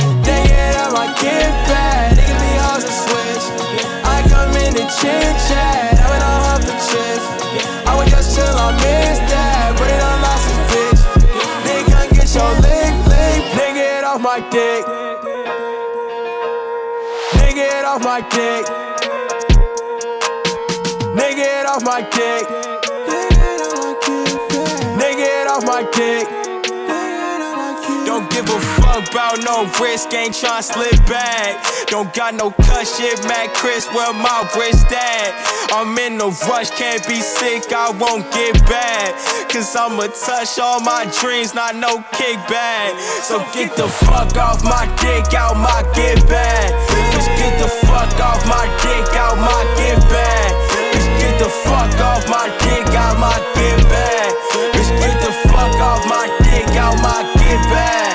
give 28.51 28.63
a 28.63 28.83
fuck 28.83 29.09
about 29.11 29.39
no 29.45 29.65
risk, 29.83 30.13
ain't 30.15 30.35
tryna 30.35 30.63
slip 30.63 30.99
back. 31.07 31.63
Don't 31.87 32.13
got 32.15 32.35
no 32.35 32.51
cut 32.51 32.87
shit, 32.87 33.23
Matt 33.25 33.55
Chris, 33.55 33.87
where 33.95 34.13
my 34.13 34.49
wrist 34.57 34.91
at? 34.93 35.31
I'm 35.73 35.97
in 35.99 36.19
no 36.19 36.31
rush, 36.49 36.71
can't 36.71 37.07
be 37.07 37.21
sick, 37.21 37.73
I 37.73 37.91
won't 37.91 38.27
get 38.33 38.55
back. 38.67 39.15
Cause 39.51 39.75
I'ma 39.77 40.09
touch 40.27 40.59
all 40.59 40.81
my 40.81 41.07
dreams, 41.21 41.55
not 41.55 41.77
no 41.77 41.99
kickback. 42.15 42.99
So 43.23 43.39
get 43.55 43.77
the 43.77 43.89
fuck 43.89 44.37
off 44.37 44.63
my 44.65 44.87
dick, 44.99 45.35
out 45.35 45.57
my 45.57 45.83
get 45.95 46.19
back. 46.29 46.71
Just 47.13 47.31
get 47.39 47.55
the 47.59 47.69
fuck 47.87 48.15
off 48.21 48.43
my 48.47 48.67
dick, 48.83 49.07
out 49.15 49.39
my 49.39 49.63
get 49.79 49.99
back. 50.11 50.51
Just 50.95 51.11
get 51.19 51.39
the 51.39 51.51
fuck 51.67 51.95
off 52.01 52.27
my 52.29 52.47
dick, 52.67 52.87
out 52.95 53.19
my 53.19 53.37
get 53.55 53.79
back. 53.89 54.31
Just 54.75 54.91
get 54.99 55.17
the 55.23 55.33
fuck 55.51 55.75
off 55.79 56.03
my 56.09 56.27
dick, 56.43 56.77
out 56.77 56.97
my 57.03 57.23
get 57.39 57.61
back. 57.71 58.10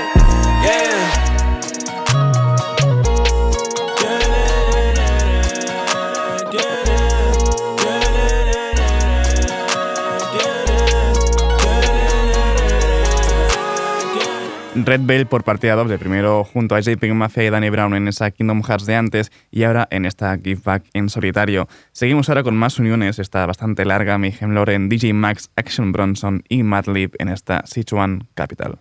Red 14.75 15.01
Bell 15.03 15.25
por 15.25 15.45
partida 15.45 15.75
doble, 15.75 15.97
primero 15.97 16.43
junto 16.43 16.75
a 16.75 16.81
JP 16.81 17.03
Mafia 17.13 17.45
y 17.45 17.49
Danny 17.49 17.69
Brown 17.69 17.95
en 17.95 18.09
esa 18.09 18.29
Kingdom 18.31 18.61
Hearts 18.61 18.85
de 18.85 18.95
antes 18.95 19.31
y 19.49 19.63
ahora 19.63 19.87
en 19.89 20.05
esta 20.05 20.37
Give 20.37 20.59
Back 20.63 20.83
en 20.93 21.07
solitario. 21.09 21.69
Seguimos 21.93 22.27
ahora 22.27 22.43
con 22.43 22.57
más 22.57 22.77
uniones, 22.77 23.19
está 23.19 23.45
bastante 23.45 23.85
larga, 23.85 24.17
Mayhem 24.17 24.51
Loren, 24.51 24.89
DJ 24.89 25.13
Max, 25.13 25.49
Action 25.55 25.93
Bronson 25.93 26.43
y 26.49 26.63
Madlib 26.63 27.11
en 27.19 27.29
esta 27.29 27.65
Sichuan 27.65 28.27
Capital. 28.35 28.79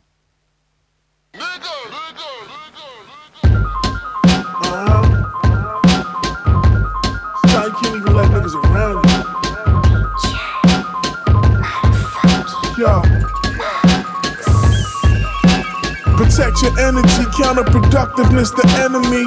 Protect 16.16 16.62
your 16.62 16.78
energy, 16.78 17.26
counterproductiveness, 17.34 18.54
the 18.54 18.62
enemy. 18.86 19.26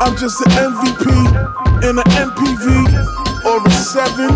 I'm 0.00 0.16
just 0.16 0.40
an 0.44 0.52
MVP 0.52 1.08
in 1.80 1.96
an 1.96 2.08
MPV, 2.12 2.66
or 3.48 3.64
a 3.64 3.70
7, 3.70 4.28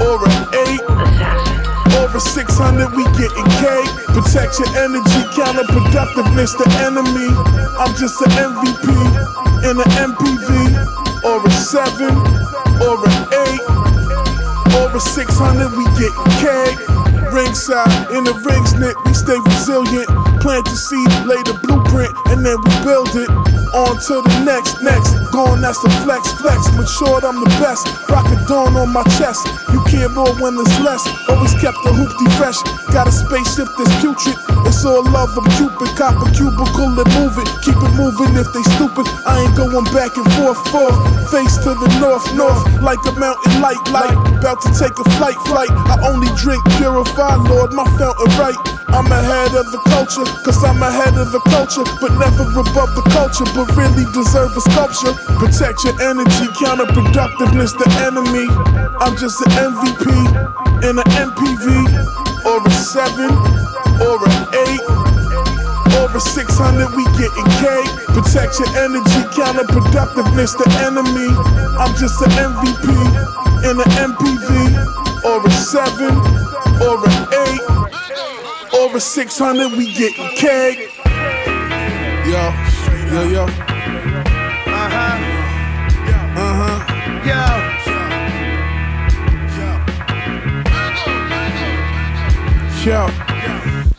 or 0.00 0.16
an 0.24 0.80
8. 0.80 0.80
Over 2.00 2.20
600, 2.20 2.88
we 2.96 3.04
getting 3.20 3.44
K. 3.60 3.84
Protect 4.16 4.58
your 4.60 4.72
energy, 4.80 5.22
counterproductiveness, 5.36 6.56
the 6.56 6.68
enemy. 6.88 7.28
I'm 7.76 7.94
just 7.96 8.20
an 8.22 8.32
MVP 8.32 8.88
in 9.68 9.76
an 9.76 9.90
MPV, 10.08 10.48
or 11.24 11.44
a 11.44 11.50
7, 11.50 12.16
or 12.80 12.96
an 13.04 13.16
8. 13.44 14.80
Over 14.80 15.00
600, 15.00 15.68
we 15.76 15.84
getting 16.00 16.28
K. 16.40 16.76
Ringside, 17.32 18.10
in 18.16 18.24
the 18.24 18.32
rings 18.48 18.72
knit, 18.74 18.96
we 19.04 19.12
stay 19.12 19.36
resilient. 19.36 20.08
Plant 20.46 20.64
the 20.66 20.76
seed, 20.76 21.08
lay 21.26 21.42
the 21.42 21.58
blueprint, 21.60 22.14
and 22.26 22.46
then 22.46 22.54
we 22.62 22.84
build 22.84 23.08
it. 23.16 23.28
On 23.74 23.98
to 23.98 24.22
the 24.22 24.44
next, 24.44 24.80
next. 24.80 25.25
Going, 25.36 25.60
that's 25.60 25.84
the 25.84 25.92
flex, 26.00 26.32
flex. 26.40 26.64
Matured, 26.72 27.20
I'm 27.20 27.44
the 27.44 27.52
best. 27.60 27.84
Rock 28.08 28.24
a 28.32 28.40
dawn 28.48 28.72
on 28.72 28.88
my 28.88 29.04
chest. 29.20 29.44
You 29.68 29.84
can't 29.84 30.16
when 30.40 30.56
there's 30.56 30.80
less. 30.80 31.04
Always 31.28 31.52
kept 31.60 31.76
the 31.84 31.92
hoopty 31.92 32.24
fresh. 32.40 32.56
Got 32.88 33.04
a 33.04 33.12
spaceship 33.12 33.68
that's 33.76 33.92
putrid. 34.00 34.32
It's 34.64 34.80
all 34.88 35.04
love, 35.04 35.36
I'm 35.36 35.44
Cupid. 35.60 35.92
Cop 35.92 36.16
a 36.24 36.26
cubicle 36.32 36.88
and 36.88 37.10
move 37.20 37.36
it. 37.36 37.52
Keep 37.60 37.76
it 37.76 37.92
moving 38.00 38.32
if 38.32 38.48
they 38.56 38.64
stupid. 38.80 39.04
I 39.28 39.44
ain't 39.44 39.52
going 39.52 39.84
back 39.92 40.16
and 40.16 40.24
forth, 40.40 40.56
forth. 40.72 40.96
Face 41.28 41.60
to 41.68 41.76
the 41.76 41.90
north, 42.00 42.24
north. 42.32 42.64
Like 42.80 43.04
a 43.04 43.12
mountain 43.20 43.60
light, 43.60 43.84
light. 43.92 44.16
About 44.40 44.64
to 44.64 44.72
take 44.72 44.96
a 44.96 45.04
flight, 45.20 45.36
flight. 45.44 45.68
I 45.68 46.00
only 46.08 46.32
drink 46.40 46.64
purified 46.80 47.44
Lord, 47.44 47.76
my 47.76 47.84
fountain 48.00 48.32
right. 48.40 48.56
I'm 48.88 49.10
ahead 49.10 49.52
of 49.52 49.72
the 49.72 49.82
culture, 49.90 50.24
cause 50.46 50.62
I'm 50.62 50.80
ahead 50.80 51.18
of 51.18 51.32
the 51.32 51.40
culture, 51.50 51.82
but 52.00 52.14
never 52.16 52.46
above 52.48 52.94
the 52.94 53.02
culture, 53.10 53.44
but 53.52 53.66
really 53.74 54.06
deserve 54.14 54.56
a 54.56 54.62
sculpture. 54.62 55.25
Protect 55.34 55.82
your 55.84 56.00
energy, 56.02 56.46
counterproductiveness, 56.54 57.74
the 57.74 57.88
enemy. 58.06 58.46
I'm 59.00 59.16
just 59.16 59.40
an 59.42 59.50
MVP 59.50 60.06
in 60.86 60.98
an 60.98 61.08
MPV, 61.18 61.66
or 62.46 62.62
a 62.62 62.70
7, 62.70 63.30
or 64.06 64.22
an 64.22 64.36
8. 64.54 64.80
Over 65.98 66.20
600, 66.20 66.94
we 66.94 67.04
getting 67.18 67.48
K. 67.58 67.82
Protect 68.14 68.58
your 68.60 68.70
energy, 68.78 69.22
counterproductiveness, 69.34 70.56
the 70.56 70.68
enemy. 70.86 71.28
I'm 71.78 71.94
just 71.96 72.20
an 72.22 72.30
MVP 72.30 72.86
in 73.68 73.80
an 73.80 73.90
MPV, 74.14 75.24
or 75.24 75.46
a 75.46 75.50
7 75.50 76.46
or 76.82 76.98
an 77.06 77.28
eight, 77.48 77.60
over 78.74 79.00
600, 79.00 79.72
we 79.72 79.92
getting 79.92 80.28
keg. 80.36 80.90
Yo, 82.26 82.52
yo, 83.12 83.22
yo. 83.28 83.75
Yo. 92.86 93.08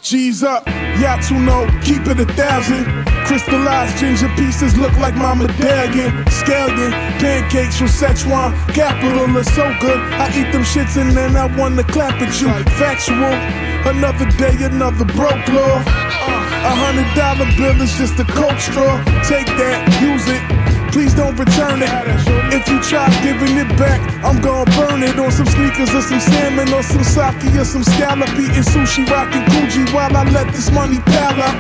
G's 0.02 0.44
up, 0.44 0.66
know, 0.66 1.68
keep 1.84 2.08
it 2.08 2.22
a 2.22 2.26
thousand. 2.40 2.86
Crystallized 3.28 3.98
ginger 3.98 4.30
pieces 4.38 4.78
look 4.78 4.94
like 4.98 5.14
my 5.14 5.34
medallion. 5.34 6.24
Scallion, 6.32 6.92
pancakes 7.20 7.78
from 7.78 7.88
Szechuan. 7.88 8.56
Capital 8.74 9.36
is 9.36 9.54
so 9.54 9.76
good. 9.82 10.00
I 10.14 10.30
eat 10.30 10.54
them 10.54 10.64
shits 10.64 10.96
and 10.96 11.12
then 11.12 11.36
I 11.36 11.54
wanna 11.58 11.84
clap 11.84 12.22
at 12.22 12.40
you. 12.40 12.48
Factual. 12.80 13.36
Another 13.92 14.26
day, 14.38 14.56
another 14.64 15.04
broke 15.04 15.46
law. 15.50 15.84
Uh, 15.84 16.72
a 16.72 16.74
hundred 16.80 17.14
dollar 17.14 17.52
bill 17.58 17.82
is 17.82 17.92
just 17.98 18.18
a 18.22 18.24
coke 18.24 18.58
straw. 18.58 19.04
Take 19.28 19.48
that, 19.60 19.84
use 20.02 20.26
it. 20.30 20.67
Please 20.98 21.14
don't 21.14 21.38
return 21.38 21.84
it. 21.84 21.94
If 22.50 22.68
you 22.68 22.82
try 22.82 23.06
giving 23.22 23.54
it 23.62 23.70
back, 23.78 24.02
I'm 24.26 24.42
gonna 24.42 24.66
burn 24.74 25.04
it 25.04 25.14
on 25.20 25.30
some 25.30 25.46
sneakers 25.46 25.94
or 25.94 26.02
some 26.02 26.20
salmon 26.20 26.74
or 26.74 26.82
some 26.82 27.04
sake 27.04 27.54
or 27.54 27.66
some 27.66 27.84
scallop 27.84 28.34
eating 28.34 28.66
sushi, 28.66 29.06
rocking 29.06 29.46
Gucci 29.54 29.86
while 29.94 30.10
I 30.18 30.24
let 30.34 30.50
this 30.58 30.72
money 30.72 30.98
pile 31.06 31.38
up. 31.38 31.54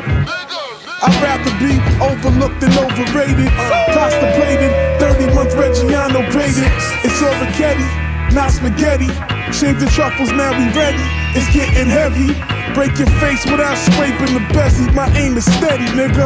I'd 1.06 1.13
rather 1.21 1.54
be 1.62 1.78
overlooked 2.02 2.62
than 2.65 2.73
overrated. 2.82 3.54
Pasta 3.93 4.26
plated, 4.41 4.73
30 4.97 5.30
month 5.36 5.54
Reggiano 5.54 6.26
braided. 6.34 6.65
It's 7.06 7.21
Richetti, 7.21 8.34
not 8.34 8.50
spaghetti. 8.50 9.13
Shave 9.54 9.80
the 9.80 9.86
truffles, 9.93 10.32
now 10.32 10.50
we 10.58 10.65
ready. 10.73 10.97
It's 11.38 11.45
getting 11.54 11.93
heavy. 11.93 12.34
Break 12.73 12.97
your 12.97 13.13
face 13.21 13.45
without 13.45 13.78
scraping 13.78 14.34
the 14.34 14.41
bezzy. 14.58 14.91
My 14.95 15.06
aim 15.13 15.38
is 15.38 15.45
steady, 15.45 15.86
nigga. 15.93 16.26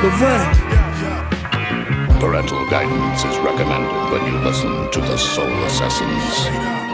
Lorraine. 0.00 0.69
Parental 2.20 2.68
guidance 2.68 3.24
is 3.24 3.38
recommended 3.38 4.12
when 4.12 4.22
you 4.30 4.38
listen 4.40 4.90
to 4.90 5.00
the 5.00 5.16
Soul 5.16 5.48
Assassins. 5.64 6.46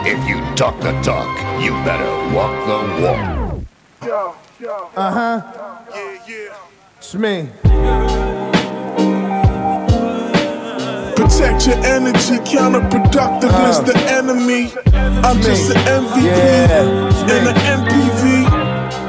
If 0.07 0.25
you 0.25 0.39
talk 0.55 0.79
the 0.79 0.93
talk, 1.01 1.27
you 1.61 1.71
better 1.83 2.09
walk 2.33 2.55
the 2.65 2.79
walk. 3.03 3.57
Uh 4.95 5.11
huh. 5.11 5.41
It's 6.97 7.13
me. 7.13 7.49
Protect 11.17 11.67
your 11.67 11.75
energy, 11.85 12.37
counterproductiveness, 12.47 13.79
uh, 13.79 13.81
the 13.81 13.97
enemy. 14.07 14.71
I'm 15.25 15.41
just 15.41 15.71
an 15.71 15.77
MVP 15.77 16.23
yeah, 16.23 17.37
in 17.37 17.47
an 17.47 17.55
MPV. 17.83 18.46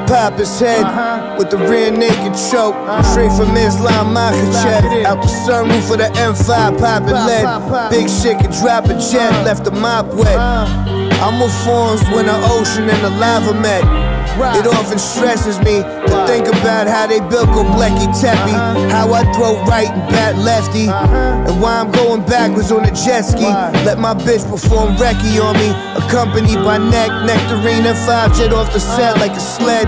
Pop 0.09 0.39
his 0.39 0.59
head 0.59 0.83
uh-huh. 0.83 1.35
with 1.37 1.51
the 1.51 1.57
rear 1.69 1.91
naked 1.91 2.33
choke. 2.49 2.73
Uh-huh. 2.73 3.03
Straight 3.03 3.31
from 3.37 3.55
Islam 3.55 4.15
Makhachev. 4.15 5.05
Out 5.05 5.21
the 5.21 5.29
sunroof 5.45 5.91
of 5.91 5.99
the 5.99 6.09
M5, 6.17 6.79
poppin' 6.79 7.13
lead. 7.13 7.43
Pop, 7.43 7.61
pop. 7.69 7.91
Big 7.91 8.09
shit 8.09 8.39
can 8.39 8.49
drop 8.59 8.85
a 8.85 8.97
jet, 8.97 9.29
uh-huh. 9.29 9.43
left 9.43 9.65
the 9.65 9.71
mop 9.71 10.07
wet. 10.07 10.35
Uh-huh. 10.35 11.09
I'm 11.21 11.39
with 11.39 11.53
forms 11.63 12.01
when 12.09 12.25
the 12.25 12.33
ocean 12.57 12.89
and 12.89 13.03
the 13.05 13.11
lava 13.21 13.53
met. 13.53 14.08
It 14.39 14.67
often 14.67 14.99
stresses 14.99 15.59
me 15.59 15.81
to 15.81 16.15
think 16.27 16.47
about 16.47 16.87
how 16.87 17.07
they 17.07 17.19
built 17.19 17.49
Göbekli 17.49 18.07
Tepe, 18.19 18.53
uh-huh. 18.53 18.89
how 18.89 19.13
I 19.13 19.23
throw 19.33 19.59
right 19.65 19.89
and 19.89 20.01
bat 20.11 20.37
lefty, 20.37 20.87
uh-huh. 20.87 21.47
and 21.47 21.61
why 21.61 21.79
I'm 21.79 21.91
going 21.91 22.21
backwards 22.25 22.71
on 22.71 22.85
a 22.85 22.91
jet 22.91 23.23
ski. 23.23 23.49
Let 23.83 23.99
my 23.99 24.13
bitch 24.13 24.47
perform 24.49 24.95
recce 24.95 25.41
on 25.43 25.55
me, 25.57 25.69
accompanied 25.99 26.63
by 26.63 26.77
neck, 26.77 27.09
nectarine, 27.25 27.85
and 27.85 27.97
five 28.07 28.35
jet 28.37 28.53
off 28.53 28.71
the 28.71 28.79
set 28.79 29.17
like 29.17 29.31
a 29.31 29.39
sled. 29.39 29.87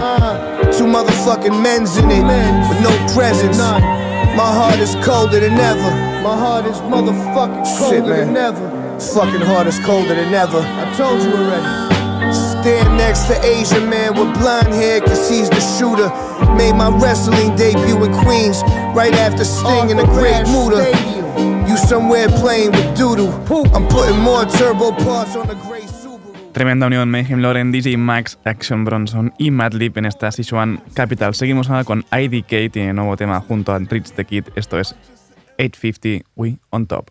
Two 0.74 0.86
motherfucking 0.86 1.62
men's 1.62 1.98
in 1.98 2.12
it, 2.12 2.24
with 2.70 2.82
no 2.82 2.92
presents. 3.14 3.58
My 4.36 4.48
heart 4.48 4.80
is 4.80 4.96
colder 5.06 5.40
than 5.40 5.60
ever. 5.60 5.92
My 6.24 6.36
heart 6.38 6.66
is 6.66 6.78
motherfucking 6.78 7.78
colder 7.78 7.96
Shit, 7.96 8.06
than 8.06 8.38
ever. 8.38 9.00
Fucking 9.00 9.42
heart 9.42 9.68
is 9.68 9.80
colder 9.80 10.16
than 10.16 10.34
ever. 10.34 10.60
I 10.60 10.94
told 10.96 11.22
you 11.22 11.32
already. 11.32 12.01
Stand 12.62 12.96
next 12.96 13.26
to 13.26 13.34
Asian 13.44 13.90
man 13.90 14.14
with 14.14 14.38
blonde 14.38 14.68
hair, 14.68 15.02
cause 15.02 15.28
he's 15.28 15.50
the 15.50 15.60
shooter. 15.60 16.10
Made 16.54 16.74
my 16.74 16.90
wrestling 17.02 17.56
debut 17.56 18.04
in 18.04 18.14
Queens, 18.22 18.62
right 18.94 19.14
after 19.16 19.44
Sting 19.44 19.90
in 19.90 19.98
a 19.98 20.06
great 20.06 20.46
mood. 20.46 20.74
You 21.68 21.76
somewhere 21.76 22.28
playing 22.28 22.72
with 22.72 22.96
doodle. 22.96 23.34
I'm 23.74 23.88
putting 23.88 24.20
more 24.20 24.46
turbo 24.46 24.92
parts 24.92 25.36
on 25.36 25.48
the 25.48 25.56
gray 25.56 25.82
Tremenda 26.54 26.86
unión, 26.86 27.10
Mayhem 27.10 27.42
Loren, 27.42 27.72
DJ 27.72 27.98
Max, 27.98 28.38
Action 28.44 28.84
Bronson 28.84 29.34
y 29.40 29.50
Madlib 29.50 29.98
en 29.98 30.06
esta 30.06 30.32
Sichuan 30.32 30.84
Capital. 30.94 31.34
Seguimos 31.34 31.70
ahora 31.70 31.84
con 31.84 32.06
IDK, 32.12 32.72
tiene 32.72 32.94
nuevo 32.94 33.18
tema 33.18 33.40
junto 33.40 33.72
a 33.72 33.80
Rich 33.80 34.12
the 34.12 34.26
Kid, 34.26 34.44
esto 34.56 34.78
es 34.78 34.94
850 35.58 36.30
We 36.36 36.60
on 36.70 36.86
Top. 36.86 37.10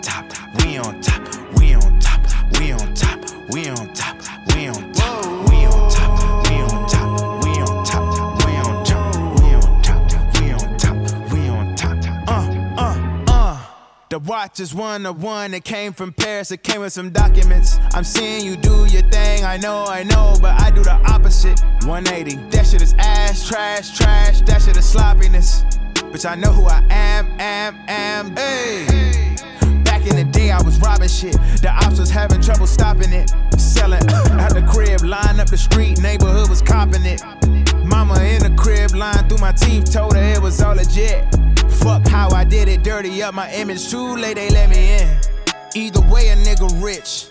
Top, 0.00 0.32
we 0.62 0.78
on 0.78 1.00
top, 1.00 1.22
we 1.58 1.74
on 1.74 1.98
top, 2.00 2.20
we 2.58 2.72
on 2.72 2.94
top, 2.94 3.20
we 3.50 3.68
on 3.68 3.92
top, 3.94 4.16
we 4.54 4.68
on 4.68 4.92
top, 4.92 5.48
we 5.48 5.66
on 5.66 5.90
top, 5.90 6.50
we 6.50 6.60
on 6.60 6.88
top, 6.88 7.44
we 7.44 7.60
on 7.60 7.84
top, 7.84 8.44
we 8.44 8.60
on 8.60 8.84
top, 8.84 9.40
we 9.40 9.54
on 9.54 9.82
top, 9.82 10.42
we 10.42 10.50
on 10.50 10.76
top, 10.76 11.32
we 11.32 11.48
on 11.48 11.76
top. 11.76 11.98
Uh, 12.28 12.80
uh, 12.80 13.24
uh. 13.28 13.60
The 14.10 14.18
watch 14.20 14.60
is 14.60 14.74
one 14.74 15.06
of 15.06 15.22
one. 15.22 15.54
It 15.54 15.64
came 15.64 15.92
from 15.92 16.12
Paris, 16.12 16.50
it 16.50 16.62
came 16.62 16.80
with 16.80 16.92
some 16.92 17.10
documents. 17.10 17.78
I'm 17.94 18.04
seeing 18.04 18.44
you 18.44 18.56
do 18.56 18.86
your 18.86 19.02
thing. 19.10 19.44
I 19.44 19.56
know, 19.56 19.84
I 19.84 20.02
know, 20.04 20.36
but 20.40 20.60
I 20.60 20.70
do 20.70 20.82
the 20.82 20.94
opposite. 21.12 21.60
180. 21.84 22.36
That 22.50 22.66
shit 22.66 22.82
is 22.82 22.94
ass, 22.98 23.46
trash, 23.48 23.96
trash. 23.96 24.40
That 24.42 24.62
shit 24.62 24.76
is 24.76 24.88
sloppiness. 24.88 25.62
Bitch, 26.10 26.28
I 26.28 26.34
know 26.36 26.52
who 26.52 26.66
I 26.66 26.82
am, 26.90 27.26
am, 27.38 27.76
am. 27.86 28.36
Hey. 28.36 29.47
The 30.18 30.24
day, 30.24 30.50
I 30.50 30.60
was 30.62 30.80
robbing 30.80 31.08
shit. 31.08 31.34
The 31.62 31.70
ops 31.70 32.00
was 32.00 32.10
having 32.10 32.40
trouble 32.40 32.66
stopping 32.66 33.12
it. 33.12 33.30
Selling 33.56 34.02
at 34.42 34.52
the 34.52 34.66
crib, 34.68 35.02
line 35.02 35.38
up 35.38 35.48
the 35.48 35.56
street, 35.56 36.00
neighborhood 36.00 36.50
was 36.50 36.60
copping 36.60 37.06
it. 37.06 37.22
Mama 37.86 38.18
in 38.24 38.42
the 38.42 38.52
crib, 38.58 38.96
lying 38.96 39.28
through 39.28 39.38
my 39.38 39.52
teeth, 39.52 39.92
told 39.92 40.16
her 40.16 40.22
it 40.34 40.42
was 40.42 40.60
all 40.60 40.74
legit. 40.74 41.32
Fuck 41.70 42.08
how 42.08 42.30
I 42.30 42.42
did 42.42 42.66
it, 42.66 42.82
dirty 42.82 43.22
up 43.22 43.32
my 43.32 43.48
image. 43.52 43.92
Too 43.92 44.16
late, 44.16 44.34
they 44.34 44.50
let 44.50 44.68
me 44.70 44.98
in. 44.98 45.20
Either 45.76 46.00
way, 46.10 46.30
a 46.30 46.34
nigga 46.34 46.66
rich. 46.82 47.28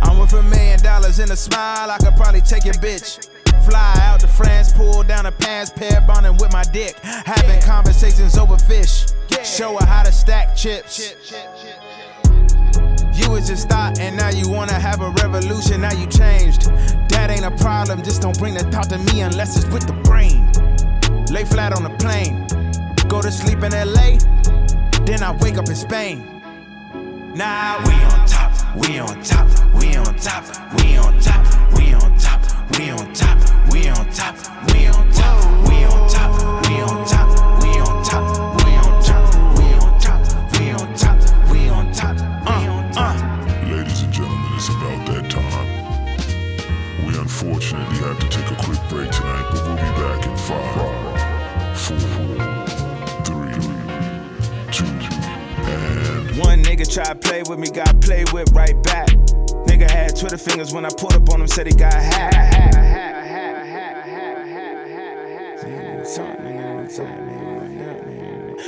I'm 0.00 0.18
worth 0.18 0.32
a 0.32 0.42
million 0.42 0.80
dollars 0.80 1.18
in 1.18 1.30
a 1.30 1.36
smile, 1.36 1.90
I 1.90 1.98
could 1.98 2.16
probably 2.16 2.40
take 2.40 2.64
your 2.64 2.80
bitch. 2.80 3.28
Fly 3.68 3.94
out 4.08 4.20
to 4.20 4.26
France, 4.26 4.72
pull 4.72 5.02
down 5.02 5.26
a 5.26 5.32
pants, 5.32 5.70
pair 5.70 6.00
bonding 6.00 6.38
with 6.38 6.50
my 6.50 6.64
dick. 6.72 6.96
Having 7.02 7.60
conversations 7.60 8.38
over 8.38 8.56
fish. 8.56 9.04
Show 9.44 9.76
her 9.76 9.84
how 9.84 10.02
to 10.02 10.12
stack 10.12 10.56
chips. 10.56 11.14
You 13.22 13.30
was 13.30 13.48
just 13.48 13.68
thought, 13.68 13.98
and 13.98 14.16
now 14.16 14.30
you 14.30 14.48
wanna 14.48 14.74
have 14.74 15.00
a 15.00 15.10
revolution. 15.10 15.80
Now 15.80 15.92
you 15.92 16.06
changed. 16.06 16.70
That 17.10 17.30
ain't 17.30 17.44
a 17.44 17.50
problem, 17.50 18.02
just 18.02 18.22
don't 18.22 18.38
bring 18.38 18.54
the 18.54 18.64
thought 18.64 18.88
to 18.90 18.98
me 18.98 19.22
unless 19.22 19.56
it's 19.56 19.66
with 19.66 19.86
the 19.86 19.92
brain. 19.92 20.50
Lay 21.30 21.44
flat 21.44 21.72
on 21.72 21.82
the 21.82 21.94
plane. 21.98 22.46
Go 23.08 23.20
to 23.20 23.30
sleep 23.30 23.62
in 23.62 23.72
LA, 23.72 24.18
then 25.04 25.22
I 25.22 25.36
wake 25.40 25.58
up 25.58 25.68
in 25.68 25.76
Spain. 25.76 26.26
Now 27.34 27.78
we 27.86 27.92
on 27.92 28.26
top, 28.26 28.52
we 28.76 28.98
on 28.98 29.22
top, 29.22 29.48
we 29.74 29.96
on 29.96 30.16
top, 30.16 30.44
we 30.74 30.96
on 30.96 31.20
top, 31.20 31.44
we 31.74 31.94
on 31.94 32.16
top, 32.18 32.42
we 32.76 32.90
on 32.90 33.12
top, 33.14 33.38
we 33.72 33.88
on 33.88 34.10
top, 34.10 34.36
we 34.72 34.86
on 34.88 35.10
top, 35.12 35.62
we 35.68 35.84
on 35.84 36.08
top, 36.08 36.68
we 36.68 36.80
on 36.80 37.06
top, 37.06 37.41
One 56.92 57.00
nigga 57.00 57.04
tried 57.04 57.22
to 57.22 57.28
play 57.28 57.42
with 57.48 57.58
me, 57.58 57.70
got 57.70 58.00
played 58.02 58.32
with 58.32 58.52
right 58.52 58.82
back. 58.82 59.08
Nigga 59.66 59.90
had 59.90 60.14
Twitter 60.14 60.36
fingers 60.36 60.74
when 60.74 60.84
I 60.84 60.90
pulled 60.90 61.14
up 61.14 61.30
on 61.30 61.40
him, 61.40 61.46
said 61.48 61.66
he 61.66 61.72
got 61.72 61.92
hacked. 61.94 62.74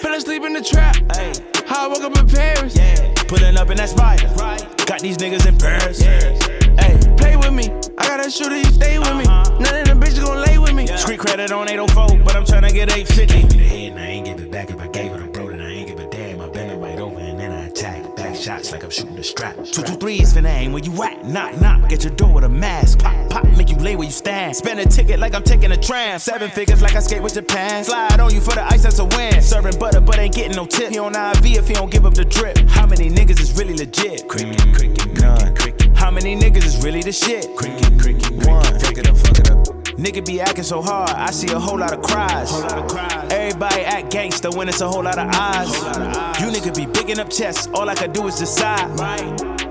Fell 0.00 0.14
asleep 0.14 0.42
in 0.44 0.54
the 0.54 0.62
trap. 0.62 0.96
Hey, 1.14 1.32
How 1.66 1.84
I 1.84 1.88
woke 1.88 2.02
up 2.02 2.16
in 2.18 2.26
Paris. 2.26 2.76
yeah, 2.76 3.12
pulling 3.28 3.56
up 3.58 3.68
in 3.70 3.76
that 3.76 3.90
spider. 3.90 4.28
Right, 4.37 4.60
got 4.87 5.00
these 5.00 5.18
niggas 5.18 5.46
in 5.46 5.58
Paris. 5.58 6.00
Hey, 6.00 6.98
play 7.16 7.37
with 7.37 7.52
me. 7.52 7.68
I 7.98 8.08
got 8.08 8.24
a 8.26 8.30
shooter, 8.30 8.56
you 8.56 8.64
stay 8.64 8.98
with 8.98 9.16
me. 9.16 9.24
Uh-huh. 9.26 9.58
None 9.58 9.80
of 9.80 9.87
them 9.87 10.00
bitches 10.00 10.24
gon' 10.24 10.40
lay 10.46 10.58
with 10.58 10.74
me. 10.74 10.87
Street 10.96 11.18
credit 11.20 11.52
on 11.52 11.68
804, 11.68 12.24
but 12.24 12.34
I'm 12.34 12.44
tryna 12.44 12.72
get 12.72 12.90
850. 12.90 13.56
the 13.58 13.64
head 13.64 13.90
and 13.92 14.00
I 14.00 14.06
ain't 14.06 14.26
give 14.26 14.40
it 14.40 14.50
back. 14.50 14.70
If 14.70 14.80
I 14.80 14.88
gave 14.88 15.12
it 15.12 15.33
shots 18.44 18.72
like 18.72 18.85
I'm 18.85 18.90
shooting 18.90 19.16
a 19.16 19.22
strap. 19.22 19.57
Two 19.57 19.83
is 20.09 20.35
finna 20.35 20.50
aim 20.50 20.72
where 20.72 20.83
you 20.83 21.02
at. 21.02 21.24
Knock 21.24 21.59
knock, 21.62 21.88
get 21.88 22.04
your 22.04 22.14
door 22.14 22.35
with 22.35 22.44
a 22.44 22.48
mask. 22.48 22.98
Pop 22.98 23.30
pop, 23.30 23.44
make 23.57 23.70
you 23.70 23.76
lay 23.76 23.96
where 23.96 24.04
you 24.04 24.12
stand. 24.12 24.54
Spend 24.54 24.78
a 24.80 24.85
ticket 24.85 25.18
like 25.18 25.35
I'm 25.35 25.42
taking 25.42 25.72
a 25.72 25.76
tram. 25.78 26.18
Seven 26.18 26.50
figures 26.50 26.83
like 26.83 26.94
I 26.94 27.00
skate 27.00 27.22
with 27.22 27.33
Japan. 27.33 27.85
Slide 27.85 28.20
on 28.20 28.35
you 28.35 28.42
for 28.42 28.54
the 28.54 28.62
ice, 28.64 28.83
that's 28.83 28.98
a 28.98 29.07
win. 29.07 29.40
Serving 29.40 29.78
butter, 29.78 30.00
but 30.00 30.18
ain't 30.18 30.35
getting 30.35 30.57
no 30.57 30.66
tip. 30.66 30.90
He 30.90 30.98
on 30.98 31.16
IV 31.16 31.57
if 31.57 31.68
he 31.68 31.74
don't 31.74 31.90
give 31.90 32.04
up 32.04 32.12
the 32.12 32.24
drip. 32.24 32.59
How 32.68 32.87
many 32.87 33.09
niggas 33.09 33.40
is 33.40 33.57
really 33.57 33.74
legit? 33.74 34.28
Cricket, 34.28 34.61
cricket, 34.74 35.22
None. 35.22 35.96
How 35.96 36.11
many 36.11 36.37
niggas 36.37 36.66
is 36.66 36.85
really 36.85 37.00
the 37.00 37.12
shit? 37.12 37.57
Cricket, 37.57 37.98
cricket. 37.98 38.30
One. 38.46 38.62
Fuck 38.78 38.98
it 38.98 39.09
up, 39.09 39.16
fuck 39.16 39.38
it 39.38 39.50
up. 39.50 39.64
Nigga 39.96 40.26
be 40.26 40.42
acting 40.42 40.64
so 40.64 40.83
hard, 40.83 41.11
I 41.11 41.30
see 41.30 41.50
a 41.50 41.59
whole 41.59 41.78
lot 41.78 41.94
of 41.94 42.02
cries. 42.02 42.52
Everybody 43.54 43.82
act 43.82 44.10
gangster 44.10 44.50
when 44.50 44.68
it's 44.68 44.80
a 44.80 44.88
whole 44.88 45.04
lot 45.04 45.16
of 45.16 45.28
eyes. 45.32 45.70
You 46.40 46.50
nigga 46.50 46.74
be 46.74 46.86
bigging 46.86 47.20
up 47.20 47.30
chests, 47.30 47.68
all 47.72 47.88
I 47.88 47.94
can 47.94 48.10
do 48.10 48.26
is 48.26 48.34
decide. 48.36 48.90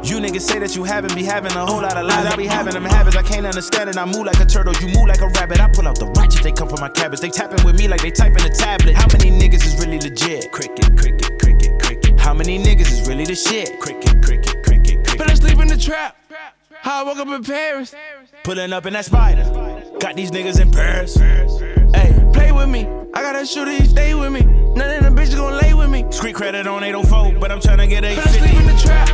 You 0.08 0.24
niggas 0.24 0.40
say 0.40 0.58
that 0.60 0.74
you 0.74 0.86
haven't 0.86 1.14
be 1.14 1.26
having 1.26 1.52
a 1.52 1.66
whole 1.66 1.82
lot 1.82 1.98
of 1.98 2.06
lies. 2.06 2.26
I 2.26 2.34
be 2.38 2.46
having 2.46 2.76
them 2.76 2.86
habits, 2.86 3.18
I 3.18 3.24
can't 3.24 3.46
understand 3.46 3.90
it. 3.90 3.98
I 3.98 4.06
move 4.06 4.26
like 4.26 4.40
a 4.40 4.46
turtle, 4.46 4.74
you 4.80 4.88
move 4.88 5.08
like 5.10 5.20
a 5.20 5.28
rabbit. 5.28 5.60
I 5.60 5.68
pull 5.68 5.86
out 5.86 6.00
the 6.00 6.06
ratchet, 6.06 6.44
they 6.44 6.54
come 6.54 6.70
from 6.70 6.80
my 6.80 6.88
cabbage. 6.88 7.20
They 7.20 7.30
tapping 7.30 7.62
with 7.66 7.78
me 7.78 7.90
like 7.90 8.02
they 8.02 8.10
typing 8.10 8.46
a 8.46 8.50
tablet. 8.50 8.96
How 8.96 9.08
many 9.12 9.32
niggas 9.32 9.66
is 9.66 9.78
really 9.78 10.00
legit? 10.00 10.54
Cricket, 10.54 10.98
cricket, 10.98 11.38
cricket, 11.38 11.82
cricket. 11.82 12.18
How 12.18 12.34
many 12.34 12.58
niggas 12.64 12.90
is 12.90 13.06
really 13.06 13.26
the 13.26 13.36
shit? 13.36 13.82
Cricket, 13.82 14.24
cricket, 14.24 14.64
cricket, 14.64 15.04
cricket. 15.04 15.08
Fell 15.08 15.18
cricket. 15.18 15.34
asleep 15.34 15.60
in 15.60 15.68
the 15.68 15.78
trap. 15.78 16.16
How 16.72 17.02
I 17.02 17.04
woke 17.04 17.18
up 17.18 17.28
in 17.28 17.44
Paris. 17.44 17.94
Pulling 18.46 18.72
up 18.72 18.86
in 18.86 18.94
that 18.94 19.04
spider. 19.04 19.44
Got 20.00 20.16
these 20.16 20.32
niggas 20.32 20.62
in 20.62 20.72
Paris. 20.72 21.18
With 22.64 22.72
me. 22.72 22.88
I 23.14 23.22
got 23.22 23.36
a 23.36 23.46
shooter, 23.46 23.72
you 23.72 23.86
stay 23.86 24.14
with 24.16 24.32
me. 24.32 24.42
None 24.42 24.90
of 24.90 25.04
them 25.04 25.16
bitches 25.16 25.36
gon' 25.36 25.58
lay 25.62 25.74
with 25.74 25.90
me. 25.90 26.06
Street 26.12 26.36
credit 26.36 26.68
on 26.68 26.84
804, 26.84 27.40
but 27.40 27.52
I'm 27.52 27.60
tryna 27.60 27.90
get 27.90 28.04
Fell 28.04 28.24
asleep 28.24 28.54
in 28.54 28.70
850. 28.70 28.72
the 28.72 28.78
trap. 28.84 29.08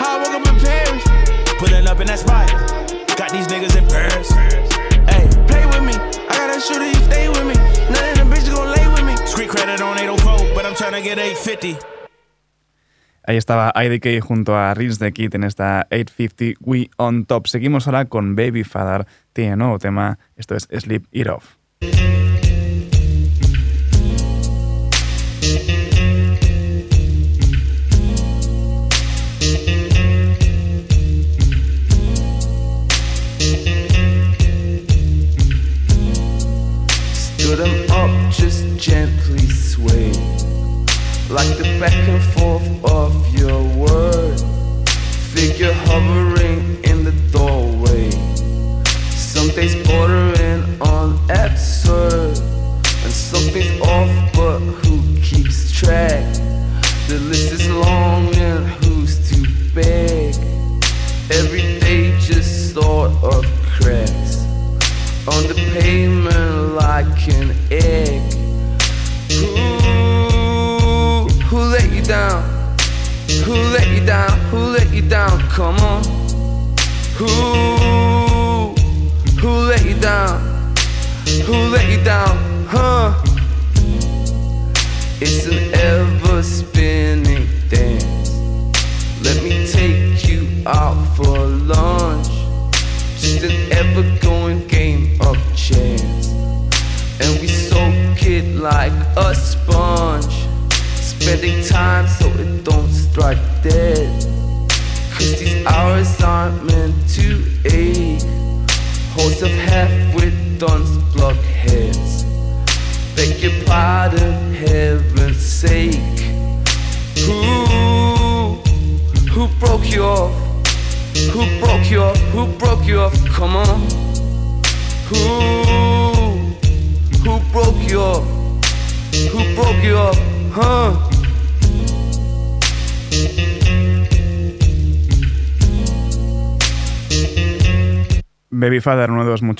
How 0.00 0.16
I 0.16 0.22
woke 0.22 0.34
up 0.40 0.46
in 0.48 0.56
Paris. 0.60 1.02
Pulling 1.58 1.86
up 1.86 2.00
in 2.00 2.06
that 2.06 2.18
spider. 2.18 2.56
Got 3.16 3.30
these 3.32 3.46
niggas 3.46 3.76
in 3.76 3.86
Paris. 3.86 4.28
Hey, 5.12 5.28
play 5.46 5.64
with 5.66 5.84
me. 5.84 5.94
I 6.28 6.34
got 6.40 6.56
a 6.56 6.60
shooter, 6.60 6.86
you 6.86 7.00
stay 7.04 7.28
with 7.28 7.44
me. 7.44 7.54
None 7.92 8.08
of 8.10 8.16
them 8.16 8.28
bitches 8.30 8.54
gon' 8.54 8.70
lay 8.72 8.86
with 8.88 9.04
me. 9.04 9.14
Street 9.26 9.50
credit 9.50 9.80
on 9.80 9.98
804, 9.98 10.54
but 10.54 10.64
I'm 10.64 10.74
tryna 10.74 11.02
get 11.02 11.18
850. 11.18 11.78
Ahí 13.26 13.36
estaba 13.36 13.72
IDK 13.76 14.20
junto 14.20 14.56
a 14.56 14.74
Rince 14.74 14.98
the 14.98 15.12
Kid 15.12 15.34
en 15.34 15.44
esta 15.44 15.86
850 15.90 16.58
We 16.64 16.88
on 16.96 17.26
Top. 17.26 17.46
Seguimos 17.46 17.86
ahora 17.86 18.06
con 18.06 18.34
Baby 18.34 18.64
Father. 18.64 19.06
Tiene 19.32 19.56
nuevo 19.56 19.78
tema. 19.78 20.18
Esto 20.36 20.56
es 20.56 20.66
Sleep 20.72 21.04
It 21.12 21.28
Off. 21.28 21.60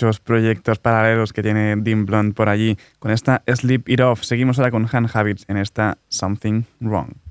Muchos 0.01 0.21
proyectos 0.21 0.79
paralelos 0.79 1.35
que 1.35 1.43
tiene 1.43 1.77
Dean 1.77 2.07
Blunt 2.07 2.35
por 2.35 2.49
allí. 2.49 2.79
Con 2.99 3.11
esta 3.11 3.43
Sleep 3.47 3.87
It 3.87 4.01
Off, 4.01 4.23
seguimos 4.23 4.59
ahora 4.59 4.71
con 4.71 4.89
Han 4.91 5.09
Habits 5.13 5.45
en 5.49 5.59
esta 5.59 5.99
Something 6.09 6.63
Wrong. 6.81 7.30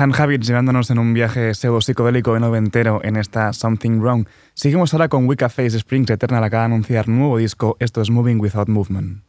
Han 0.00 0.12
Habits 0.16 0.46
llevándonos 0.46 0.90
en 0.90 1.00
un 1.00 1.12
viaje 1.12 1.54
pseudo 1.54 1.80
psicodélico 1.80 2.34
de 2.34 2.38
noventero 2.38 3.00
en 3.02 3.16
esta 3.16 3.52
Something 3.52 3.98
Wrong. 3.98 4.28
Seguimos 4.54 4.94
ahora 4.94 5.08
con 5.08 5.26
Wicca 5.26 5.48
Face 5.48 5.76
Springs 5.76 6.08
Eternal, 6.10 6.44
acaba 6.44 6.62
de 6.62 6.66
anunciar 6.66 7.08
nuevo 7.08 7.38
disco. 7.38 7.76
Esto 7.80 8.00
es 8.00 8.08
Moving 8.08 8.38
Without 8.38 8.68
Movement. 8.68 9.27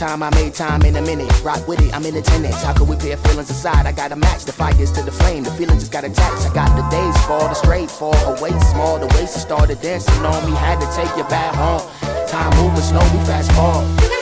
Time 0.00 0.22
I 0.22 0.30
made 0.30 0.54
time 0.54 0.80
in 0.80 0.96
a 0.96 1.02
minute. 1.02 1.30
Rock 1.44 1.68
with 1.68 1.78
it, 1.82 1.94
I'm 1.94 2.06
in 2.06 2.16
attendance. 2.16 2.62
How 2.62 2.72
could 2.72 2.88
we 2.88 2.96
pair 2.96 3.18
feelings 3.18 3.50
aside? 3.50 3.84
I 3.84 3.92
gotta 3.92 4.16
match 4.16 4.46
the 4.46 4.52
fires 4.52 4.90
to 4.92 5.02
the 5.02 5.12
flame. 5.12 5.44
The 5.44 5.50
feeling 5.50 5.78
just 5.78 5.92
got 5.92 6.04
attached. 6.04 6.48
I 6.48 6.54
got 6.54 6.74
the 6.74 6.88
days 6.88 7.16
fall, 7.26 7.46
the 7.46 7.54
straight 7.54 7.90
fall 7.90 8.16
away 8.34 8.58
small. 8.72 8.98
The 8.98 9.08
waist 9.08 9.34
started 9.34 9.82
dancing 9.82 10.24
on 10.24 10.50
me. 10.50 10.56
Had 10.56 10.80
to 10.80 10.88
take 10.96 11.14
you 11.18 11.24
back 11.24 11.54
home. 11.54 11.82
Time 12.28 12.50
moving 12.56 12.80
slow, 12.80 13.02
we 13.12 13.26
fast 13.26 13.52
forward. 13.52 14.19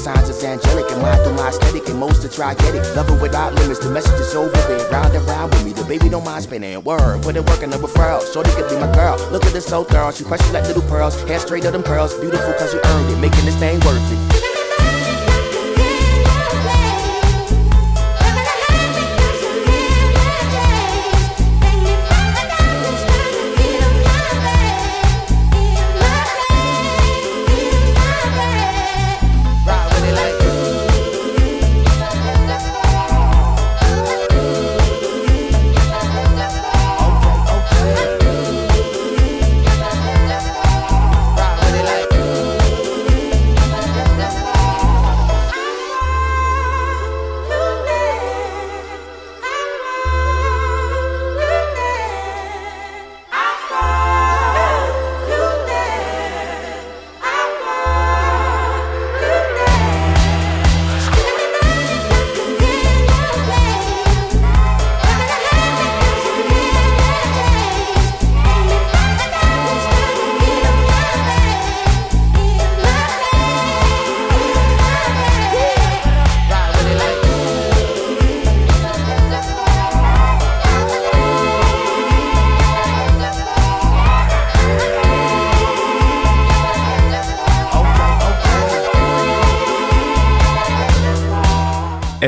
Signs 0.00 0.28
is 0.28 0.42
angelic 0.42 0.90
and 0.90 1.02
mind 1.02 1.22
through 1.22 1.34
my 1.34 1.48
aesthetic 1.48 1.88
and 1.88 1.98
most 1.98 2.24
of 2.24 2.34
try 2.34 2.54
get 2.54 2.74
it. 2.74 2.84
Love 2.96 3.08
it 3.10 3.20
without 3.20 3.54
limits, 3.54 3.80
the 3.80 3.90
message 3.90 4.18
is 4.20 4.34
over 4.34 4.50
it. 4.50 4.90
Round 4.90 5.14
and 5.14 5.26
round 5.26 5.52
with 5.52 5.64
me, 5.64 5.72
the 5.72 5.84
baby 5.84 6.08
don't 6.08 6.24
mind 6.24 6.44
spinning. 6.44 6.82
Word, 6.82 7.22
put 7.22 7.36
it 7.36 7.44
work 7.44 7.62
in 7.62 7.70
the 7.70 7.76
referral. 7.76 8.20
Shorty 8.32 8.50
could 8.52 8.68
be 8.70 8.76
my 8.76 8.92
girl. 8.94 9.16
Look 9.30 9.44
at 9.44 9.52
this 9.52 9.66
so 9.66 9.84
girl, 9.84 10.10
she 10.10 10.24
precious 10.24 10.52
like 10.52 10.64
little 10.64 10.82
pearls. 10.82 11.20
Hair 11.22 11.40
straight 11.40 11.64
of 11.64 11.72
them 11.72 11.82
pearls, 11.82 12.14
beautiful 12.18 12.52
cause 12.54 12.72
you 12.72 12.80
earned 12.84 13.10
it. 13.10 13.16
Making 13.18 13.44
this 13.44 13.56
thing 13.56 13.78
worth 13.80 14.12
it. 14.12 14.49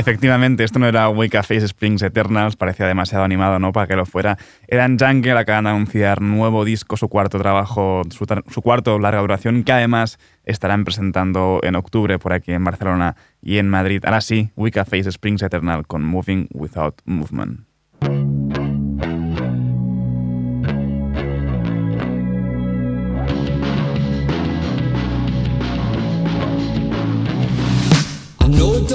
Efectivamente, 0.03 0.64
esto 0.64 0.80
no 0.80 0.88
era 0.88 1.09
Wake 1.09 1.40
Face 1.44 1.64
Springs 1.64 2.03
Eternals, 2.03 2.57
parecía 2.57 2.88
demasiado 2.88 3.22
animado, 3.22 3.61
¿no? 3.61 3.70
Para 3.70 3.86
que 3.86 3.94
lo 3.94 4.05
fuera. 4.05 4.36
Eran 4.66 4.98
Jungle, 4.98 5.38
acaban 5.38 5.62
de 5.62 5.70
anunciar 5.70 6.20
nuevo 6.20 6.64
disco, 6.64 6.96
su 6.96 7.09
cuarto 7.09 7.38
trabajo, 7.38 8.03
su, 8.11 8.62
cuarto 8.62 8.98
larga 8.98 9.20
duración, 9.20 9.62
que 9.62 9.70
además 9.70 10.18
estarán 10.44 10.82
presentando 10.82 11.61
en 11.62 11.76
octubre 11.76 12.18
por 12.18 12.32
aquí 12.32 12.50
en 12.50 12.64
Barcelona 12.64 13.14
y 13.40 13.59
en 13.59 13.70
Madrid. 13.70 14.03
Ahora 14.05 14.22
sí, 14.22 14.50
Wake 14.57 14.84
Face 14.84 15.09
Springs 15.09 15.42
Eternal 15.42 15.86
con 15.86 16.03
Moving 16.03 16.48
Without 16.53 17.00
Movement. 17.05 17.72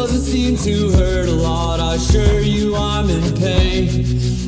Doesn't 0.07 0.21
seem 0.21 0.55
to 0.55 0.89
hurt 0.91 1.27
a 1.27 1.33
lot. 1.33 1.81
I 1.81 1.95
assure 1.95 2.39
you 2.39 2.77
I'm 2.77 3.09
in 3.09 3.35
pain. 3.35 3.89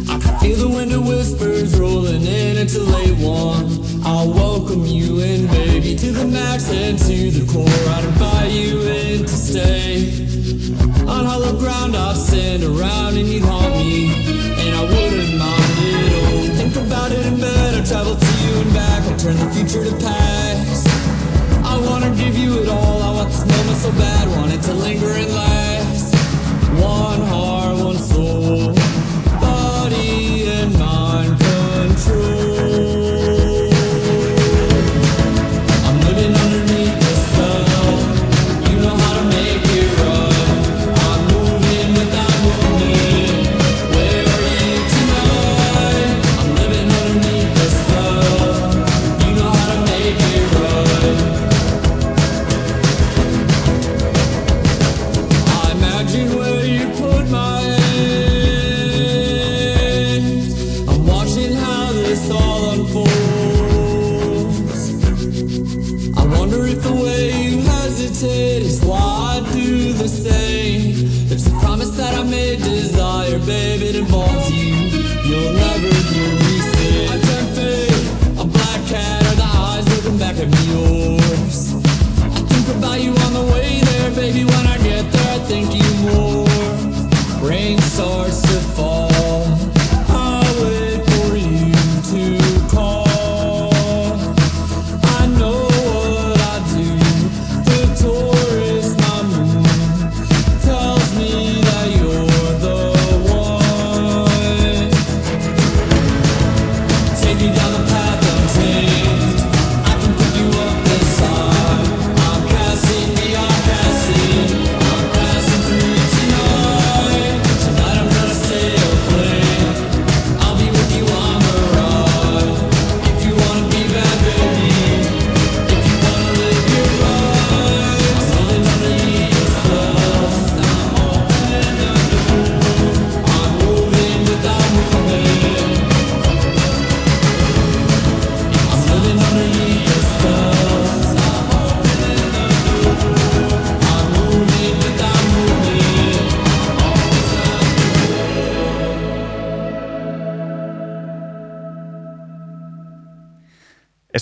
I 0.09 0.17
can 0.17 0.39
feel 0.39 0.55
the 0.55 0.69
winter 0.69 1.01
whispers 1.01 1.77
rolling 1.77 2.21
in 2.21 2.57
into 2.57 2.79
late 2.79 3.17
one. 3.17 3.67
I'll 4.05 4.31
welcome 4.31 4.85
you 4.85 5.19
in, 5.19 5.47
baby, 5.47 5.97
to 5.97 6.11
the 6.13 6.25
max 6.25 6.71
and 6.71 6.97
to 6.99 7.31
the 7.31 7.45
core. 7.51 7.67
I'd 7.67 8.05
invite 8.05 8.51
you 8.51 8.79
in 8.83 9.25
to 9.25 9.35
stay. 9.35 10.07
On 11.09 11.25
hollow 11.25 11.59
ground, 11.59 11.93
I'd 11.93 12.15
stand 12.15 12.63
around 12.63 13.17
and 13.17 13.27
you'd 13.27 13.43
haunt 13.43 13.75
me, 13.75 14.13
and 14.63 14.73
I 14.73 14.83
wouldn't 14.83 15.37
mind 15.37 15.75
it 15.91 16.13
all. 16.23 16.55
Think 16.55 16.75
about 16.87 17.11
it 17.11 17.25
in 17.25 17.37
bed, 17.37 17.75
I 17.75 17.83
travel 17.83 18.15
to 18.15 18.31
you 18.45 18.61
and 18.61 18.73
back. 18.73 19.03
I 19.03 19.17
turn 19.17 19.35
the 19.35 19.51
future 19.51 19.83
to 19.83 19.95
past. 19.97 20.88
Give 22.19 22.37
you 22.37 22.61
it 22.61 22.67
all. 22.67 23.01
I 23.01 23.11
want 23.15 23.29
this 23.29 23.45
moment 23.45 23.77
so 23.77 23.91
bad, 23.91 24.27
want 24.37 24.51
it 24.51 24.61
to 24.63 24.73
linger 24.73 25.11
and 25.11 25.33
last. 25.33 26.13
One 26.81 27.21
heart, 27.21 27.77
one 27.79 27.97
soul, 27.97 28.78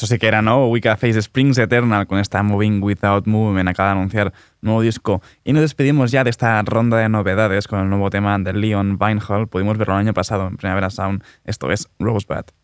Eso 0.08 0.14
sí 0.14 0.20
que 0.20 0.28
era, 0.30 0.42
¿no? 0.42 0.70
Wicca 0.70 0.96
Face 0.96 1.20
Springs 1.20 1.58
Eternal 1.58 2.08
con 2.08 2.20
esta 2.20 2.42
Moving 2.42 2.82
Without 2.82 3.28
Movement. 3.28 3.68
Acaba 3.68 3.90
de 3.90 3.98
anunciar 3.98 4.32
nuevo 4.62 4.82
disco. 4.82 5.22
Y 5.44 5.52
nos 5.52 5.64
despedimos 5.64 6.12
ya 6.12 6.24
de 6.24 6.30
esta 6.30 6.62
ronda 6.62 6.96
de 6.96 7.10
novedades 7.10 7.68
con 7.68 7.82
el 7.82 7.90
nuevo 7.90 8.10
tema 8.10 8.40
de 8.40 8.54
Leon 8.54 8.98
Vinehall. 8.98 9.50
Pudimos 9.50 9.78
verlo 9.78 9.96
el 9.96 10.00
año 10.00 10.14
pasado 10.14 10.48
en 10.48 10.56
Primavera 10.56 10.90
Sound. 10.92 11.26
Esto 11.44 11.74
es 11.74 11.90
Rosebud. 12.00 12.57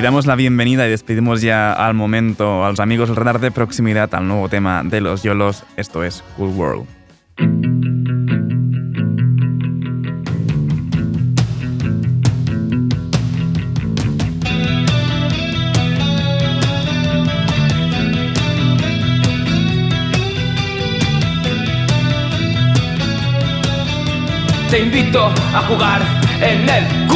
Damos 0.00 0.26
la 0.26 0.36
bienvenida 0.36 0.86
y 0.86 0.90
despedimos 0.90 1.42
ya 1.42 1.72
al 1.72 1.92
momento 1.92 2.64
a 2.64 2.70
los 2.70 2.78
amigos 2.78 3.08
del 3.08 3.16
radar 3.16 3.40
de 3.40 3.50
proximidad 3.50 4.14
al 4.14 4.28
nuevo 4.28 4.48
tema 4.48 4.82
de 4.84 5.00
los 5.00 5.22
Yolos, 5.22 5.64
esto 5.76 6.04
es 6.04 6.22
Cool 6.36 6.50
World. 6.50 6.86
Te 24.70 24.78
invito 24.80 25.26
a 25.26 25.60
jugar 25.68 26.02
en 26.40 26.68
el 26.68 27.08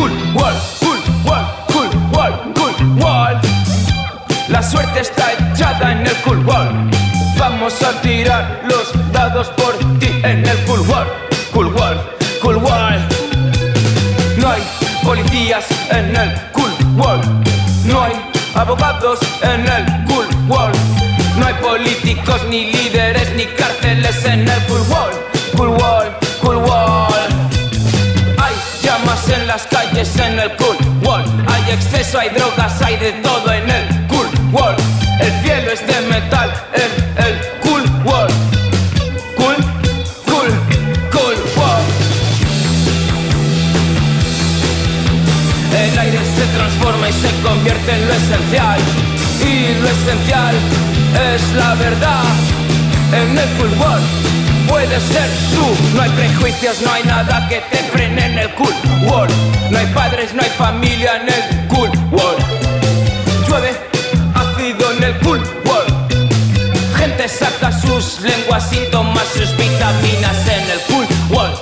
La 4.62 4.70
suerte 4.70 5.00
está 5.00 5.32
echada 5.32 5.90
en 5.90 6.06
el 6.06 6.14
Cool 6.18 6.46
World. 6.46 6.94
Vamos 7.36 7.82
a 7.82 8.00
tirar 8.00 8.62
los 8.62 8.92
dados 9.10 9.48
por 9.48 9.76
ti 9.98 10.06
en 10.22 10.46
el 10.46 10.56
Cool 10.66 10.82
World, 10.88 11.10
Cool 11.52 11.66
World, 11.74 12.00
Cool 12.40 12.56
World. 12.58 13.02
No 14.38 14.48
hay 14.48 14.62
policías 15.02 15.64
en 15.90 16.14
el 16.14 16.32
Cool 16.52 16.70
World. 16.94 17.44
No 17.86 18.02
hay 18.04 18.12
abogados 18.54 19.18
en 19.42 19.66
el 19.66 19.84
Cool 20.06 20.28
World. 20.46 20.78
No 21.38 21.44
hay 21.44 21.54
políticos, 21.54 22.40
ni 22.48 22.70
líderes, 22.70 23.34
ni 23.34 23.46
cárceles 23.46 24.24
en 24.24 24.48
el 24.48 24.62
Cool 24.66 24.82
World, 24.82 25.18
Cool 25.56 25.70
World, 25.70 26.12
Cool 26.40 26.56
World. 26.58 27.34
Hay 28.38 28.54
llamas 28.80 29.28
en 29.28 29.44
las 29.48 29.66
calles 29.66 30.16
en 30.18 30.38
el 30.38 30.54
Cool 30.54 30.76
World. 31.02 31.50
Hay 31.50 31.72
exceso, 31.72 32.20
hay 32.20 32.28
drogas, 32.28 32.80
hay 32.80 32.96
de 32.98 33.10
todo 33.14 33.52
en 33.52 33.68
el 33.68 33.81
Y 48.32 49.80
lo 49.80 49.88
esencial 49.88 50.54
es 51.34 51.54
la 51.54 51.74
verdad. 51.74 52.24
En 53.12 53.38
el 53.38 53.78
world 53.78 54.04
puedes 54.68 55.02
ser 55.02 55.28
tú. 55.54 55.96
No 55.96 56.02
hay 56.02 56.10
prejuicios, 56.10 56.80
no 56.82 56.92
hay 56.92 57.02
nada 57.04 57.46
que 57.48 57.60
te 57.70 57.78
frene 57.92 58.26
en 58.26 58.38
el 58.38 58.50
cool 58.54 58.74
world. 59.02 59.34
No 59.70 59.78
hay 59.78 59.86
padres, 59.88 60.32
no 60.32 60.42
hay 60.42 60.50
familia 60.50 61.16
en 61.16 61.28
el 61.28 61.68
cool 61.68 61.90
world. 62.10 62.44
Llueve 63.48 63.76
ácido 64.34 64.92
en 64.92 65.02
el 65.04 65.18
cool 65.18 65.42
world. 65.66 66.96
Gente 66.96 67.28
saca 67.28 67.70
sus 67.70 68.20
lenguas 68.20 68.72
y 68.72 68.90
toma 68.90 69.20
sus 69.34 69.54
vitaminas 69.56 70.36
en 70.46 70.70
el 70.70 70.80
cool 70.88 71.06
world. 71.36 71.58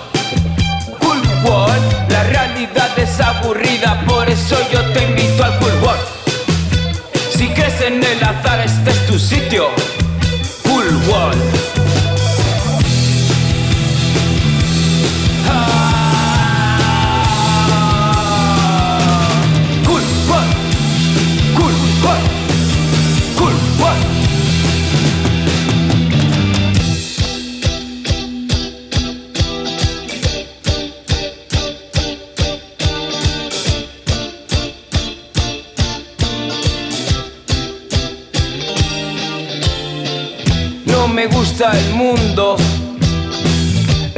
Cool 1.00 1.20
world, 1.44 2.10
la 2.10 2.22
realidad 2.24 2.90
es 2.96 3.20
aburrida, 3.20 4.04
por 4.06 4.28
eso 4.28 4.56
yo 4.72 4.84
te 4.92 5.09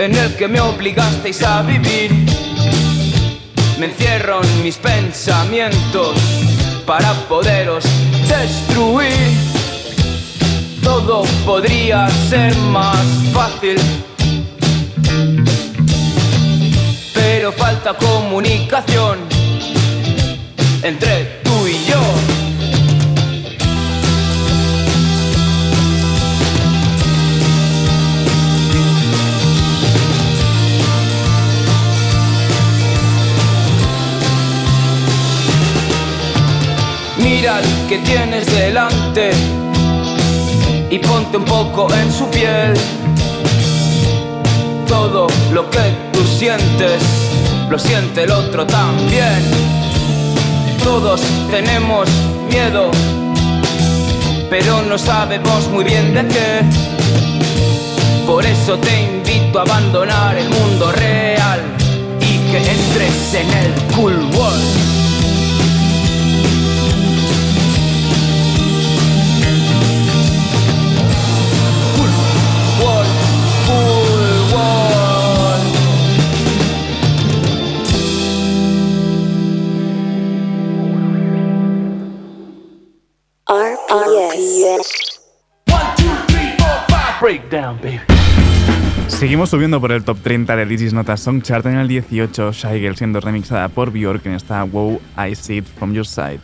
en 0.04 0.16
el 0.16 0.34
que 0.34 0.48
me 0.48 0.60
obligasteis 0.60 1.42
a 1.42 1.62
vivir. 1.62 2.10
Me 3.78 3.86
encierro 3.86 4.42
en 4.42 4.62
mis 4.62 4.76
pensamientos 4.76 6.16
para 6.84 7.12
poderos 7.28 7.84
destruir. 8.28 9.12
Todo 10.82 11.22
podría 11.44 12.08
ser 12.28 12.56
más 12.56 13.06
fácil, 13.32 13.76
pero 17.14 17.52
falta 17.52 17.94
comunicación 17.94 19.18
entre 20.82 21.40
tú 21.44 21.66
y 21.68 21.78
yo. 21.88 22.41
Mira 37.34 37.56
al 37.56 37.64
que 37.88 37.96
tienes 38.00 38.44
delante 38.44 39.30
y 40.90 40.98
ponte 40.98 41.38
un 41.38 41.46
poco 41.46 41.88
en 41.94 42.12
su 42.12 42.28
piel. 42.28 42.74
Todo 44.86 45.26
lo 45.50 45.70
que 45.70 45.80
tú 46.12 46.22
sientes, 46.26 47.02
lo 47.70 47.78
siente 47.78 48.24
el 48.24 48.32
otro 48.32 48.66
también. 48.66 49.40
Todos 50.84 51.22
tenemos 51.50 52.06
miedo, 52.50 52.90
pero 54.50 54.82
no 54.82 54.98
sabemos 54.98 55.68
muy 55.68 55.84
bien 55.84 56.12
de 56.12 56.26
qué. 56.28 56.60
Por 58.26 58.44
eso 58.44 58.76
te 58.76 59.04
invito 59.04 59.58
a 59.58 59.62
abandonar 59.62 60.36
el 60.36 60.50
mundo 60.50 60.92
real 60.92 61.62
y 62.20 62.50
que 62.50 62.58
entres 62.58 63.34
en 63.34 63.50
el 63.64 63.72
cool 63.94 64.20
world. 64.36 64.81
Baby. 87.52 88.00
Seguimos 89.08 89.50
subiendo 89.50 89.78
por 89.78 89.92
el 89.92 90.04
top 90.04 90.18
30 90.22 90.56
del 90.56 90.68
This 90.68 90.82
Is 90.82 90.92
Not 90.94 91.10
a 91.10 91.18
Song 91.18 91.42
Chart 91.42 91.66
en 91.66 91.76
el 91.76 91.86
18, 91.86 92.52
Shy 92.52 92.80
Girl 92.80 92.96
siendo 92.96 93.20
remixada 93.20 93.68
por 93.68 93.90
Bjork 93.90 94.24
en 94.24 94.32
esta 94.32 94.64
Wow, 94.64 95.00
I 95.18 95.34
See 95.34 95.58
It 95.58 95.66
From 95.66 95.92
Your 95.92 96.06
Side. 96.06 96.40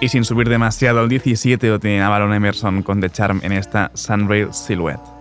Y 0.00 0.08
sin 0.08 0.24
subir 0.24 0.48
demasiado 0.48 1.00
al 1.00 1.08
17 1.08 1.68
lo 1.68 1.80
tiene 1.80 2.02
Avalon 2.02 2.32
Emerson 2.32 2.82
con 2.84 3.00
The 3.00 3.10
Charm 3.10 3.40
en 3.42 3.50
esta 3.50 3.90
Sunrail 3.94 4.52
Silhouette. 4.52 5.17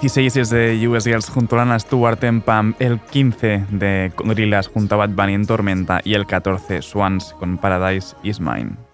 16 0.00 0.36
es 0.36 0.50
de 0.50 0.88
US 0.88 1.04
Girls 1.04 1.30
junto 1.30 1.56
a 1.56 1.60
Lana 1.60 1.78
Stewart 1.78 2.22
en 2.24 2.42
Pam, 2.42 2.74
el 2.78 3.00
15 3.00 3.66
de 3.70 4.12
Gorillaz 4.14 4.68
junto 4.68 4.94
a 4.94 4.98
Bad 4.98 5.10
Bunny 5.10 5.32
en 5.32 5.46
Tormenta 5.46 6.00
y 6.04 6.12
el 6.12 6.26
14 6.26 6.82
Swans 6.82 7.34
con 7.38 7.56
Paradise 7.56 8.14
Is 8.22 8.38
Mine. 8.38 8.85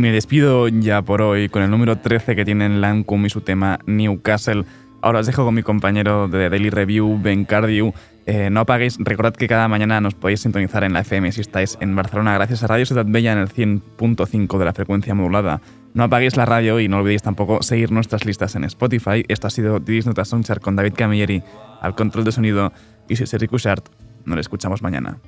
Me 0.00 0.12
despido 0.12 0.66
ya 0.66 1.02
por 1.02 1.20
hoy 1.20 1.50
con 1.50 1.62
el 1.62 1.70
número 1.70 1.98
13 1.98 2.34
que 2.34 2.46
tienen 2.46 2.80
Lancome 2.80 3.26
y 3.26 3.30
su 3.30 3.42
tema 3.42 3.80
Newcastle. 3.84 4.64
Ahora 5.02 5.18
os 5.18 5.26
dejo 5.26 5.44
con 5.44 5.54
mi 5.54 5.62
compañero 5.62 6.26
de 6.26 6.48
Daily 6.48 6.70
Review, 6.70 7.20
Ben 7.20 7.44
Cardew. 7.44 7.92
Eh, 8.24 8.48
no 8.48 8.60
apaguéis, 8.60 8.96
recordad 8.98 9.34
que 9.34 9.46
cada 9.46 9.68
mañana 9.68 10.00
nos 10.00 10.14
podéis 10.14 10.40
sintonizar 10.40 10.84
en 10.84 10.94
la 10.94 11.00
FM 11.00 11.30
si 11.32 11.42
estáis 11.42 11.76
en 11.82 11.94
Barcelona, 11.94 12.32
gracias 12.32 12.62
a 12.62 12.68
Radio 12.68 12.86
Ciudad 12.86 13.04
Bella 13.06 13.32
en 13.32 13.40
el 13.40 13.50
100.5 13.50 14.58
de 14.58 14.64
la 14.64 14.72
frecuencia 14.72 15.14
modulada. 15.14 15.60
No 15.92 16.04
apaguéis 16.04 16.38
la 16.38 16.46
radio 16.46 16.80
y 16.80 16.88
no 16.88 16.96
olvidéis 16.96 17.20
tampoco 17.20 17.62
seguir 17.62 17.92
nuestras 17.92 18.24
listas 18.24 18.54
en 18.54 18.64
Spotify. 18.64 19.22
Esto 19.28 19.48
ha 19.48 19.50
sido 19.50 19.80
Didis 19.80 20.06
Nota 20.06 20.24
Soundchart 20.24 20.62
con 20.62 20.76
David 20.76 20.94
Camilleri 20.96 21.42
al 21.82 21.94
control 21.94 22.24
de 22.24 22.32
sonido 22.32 22.72
y 23.06 23.16
Sergi 23.16 23.48
Cushart. 23.48 23.90
Nos 24.24 24.38
escuchamos 24.38 24.80
mañana. 24.80 25.18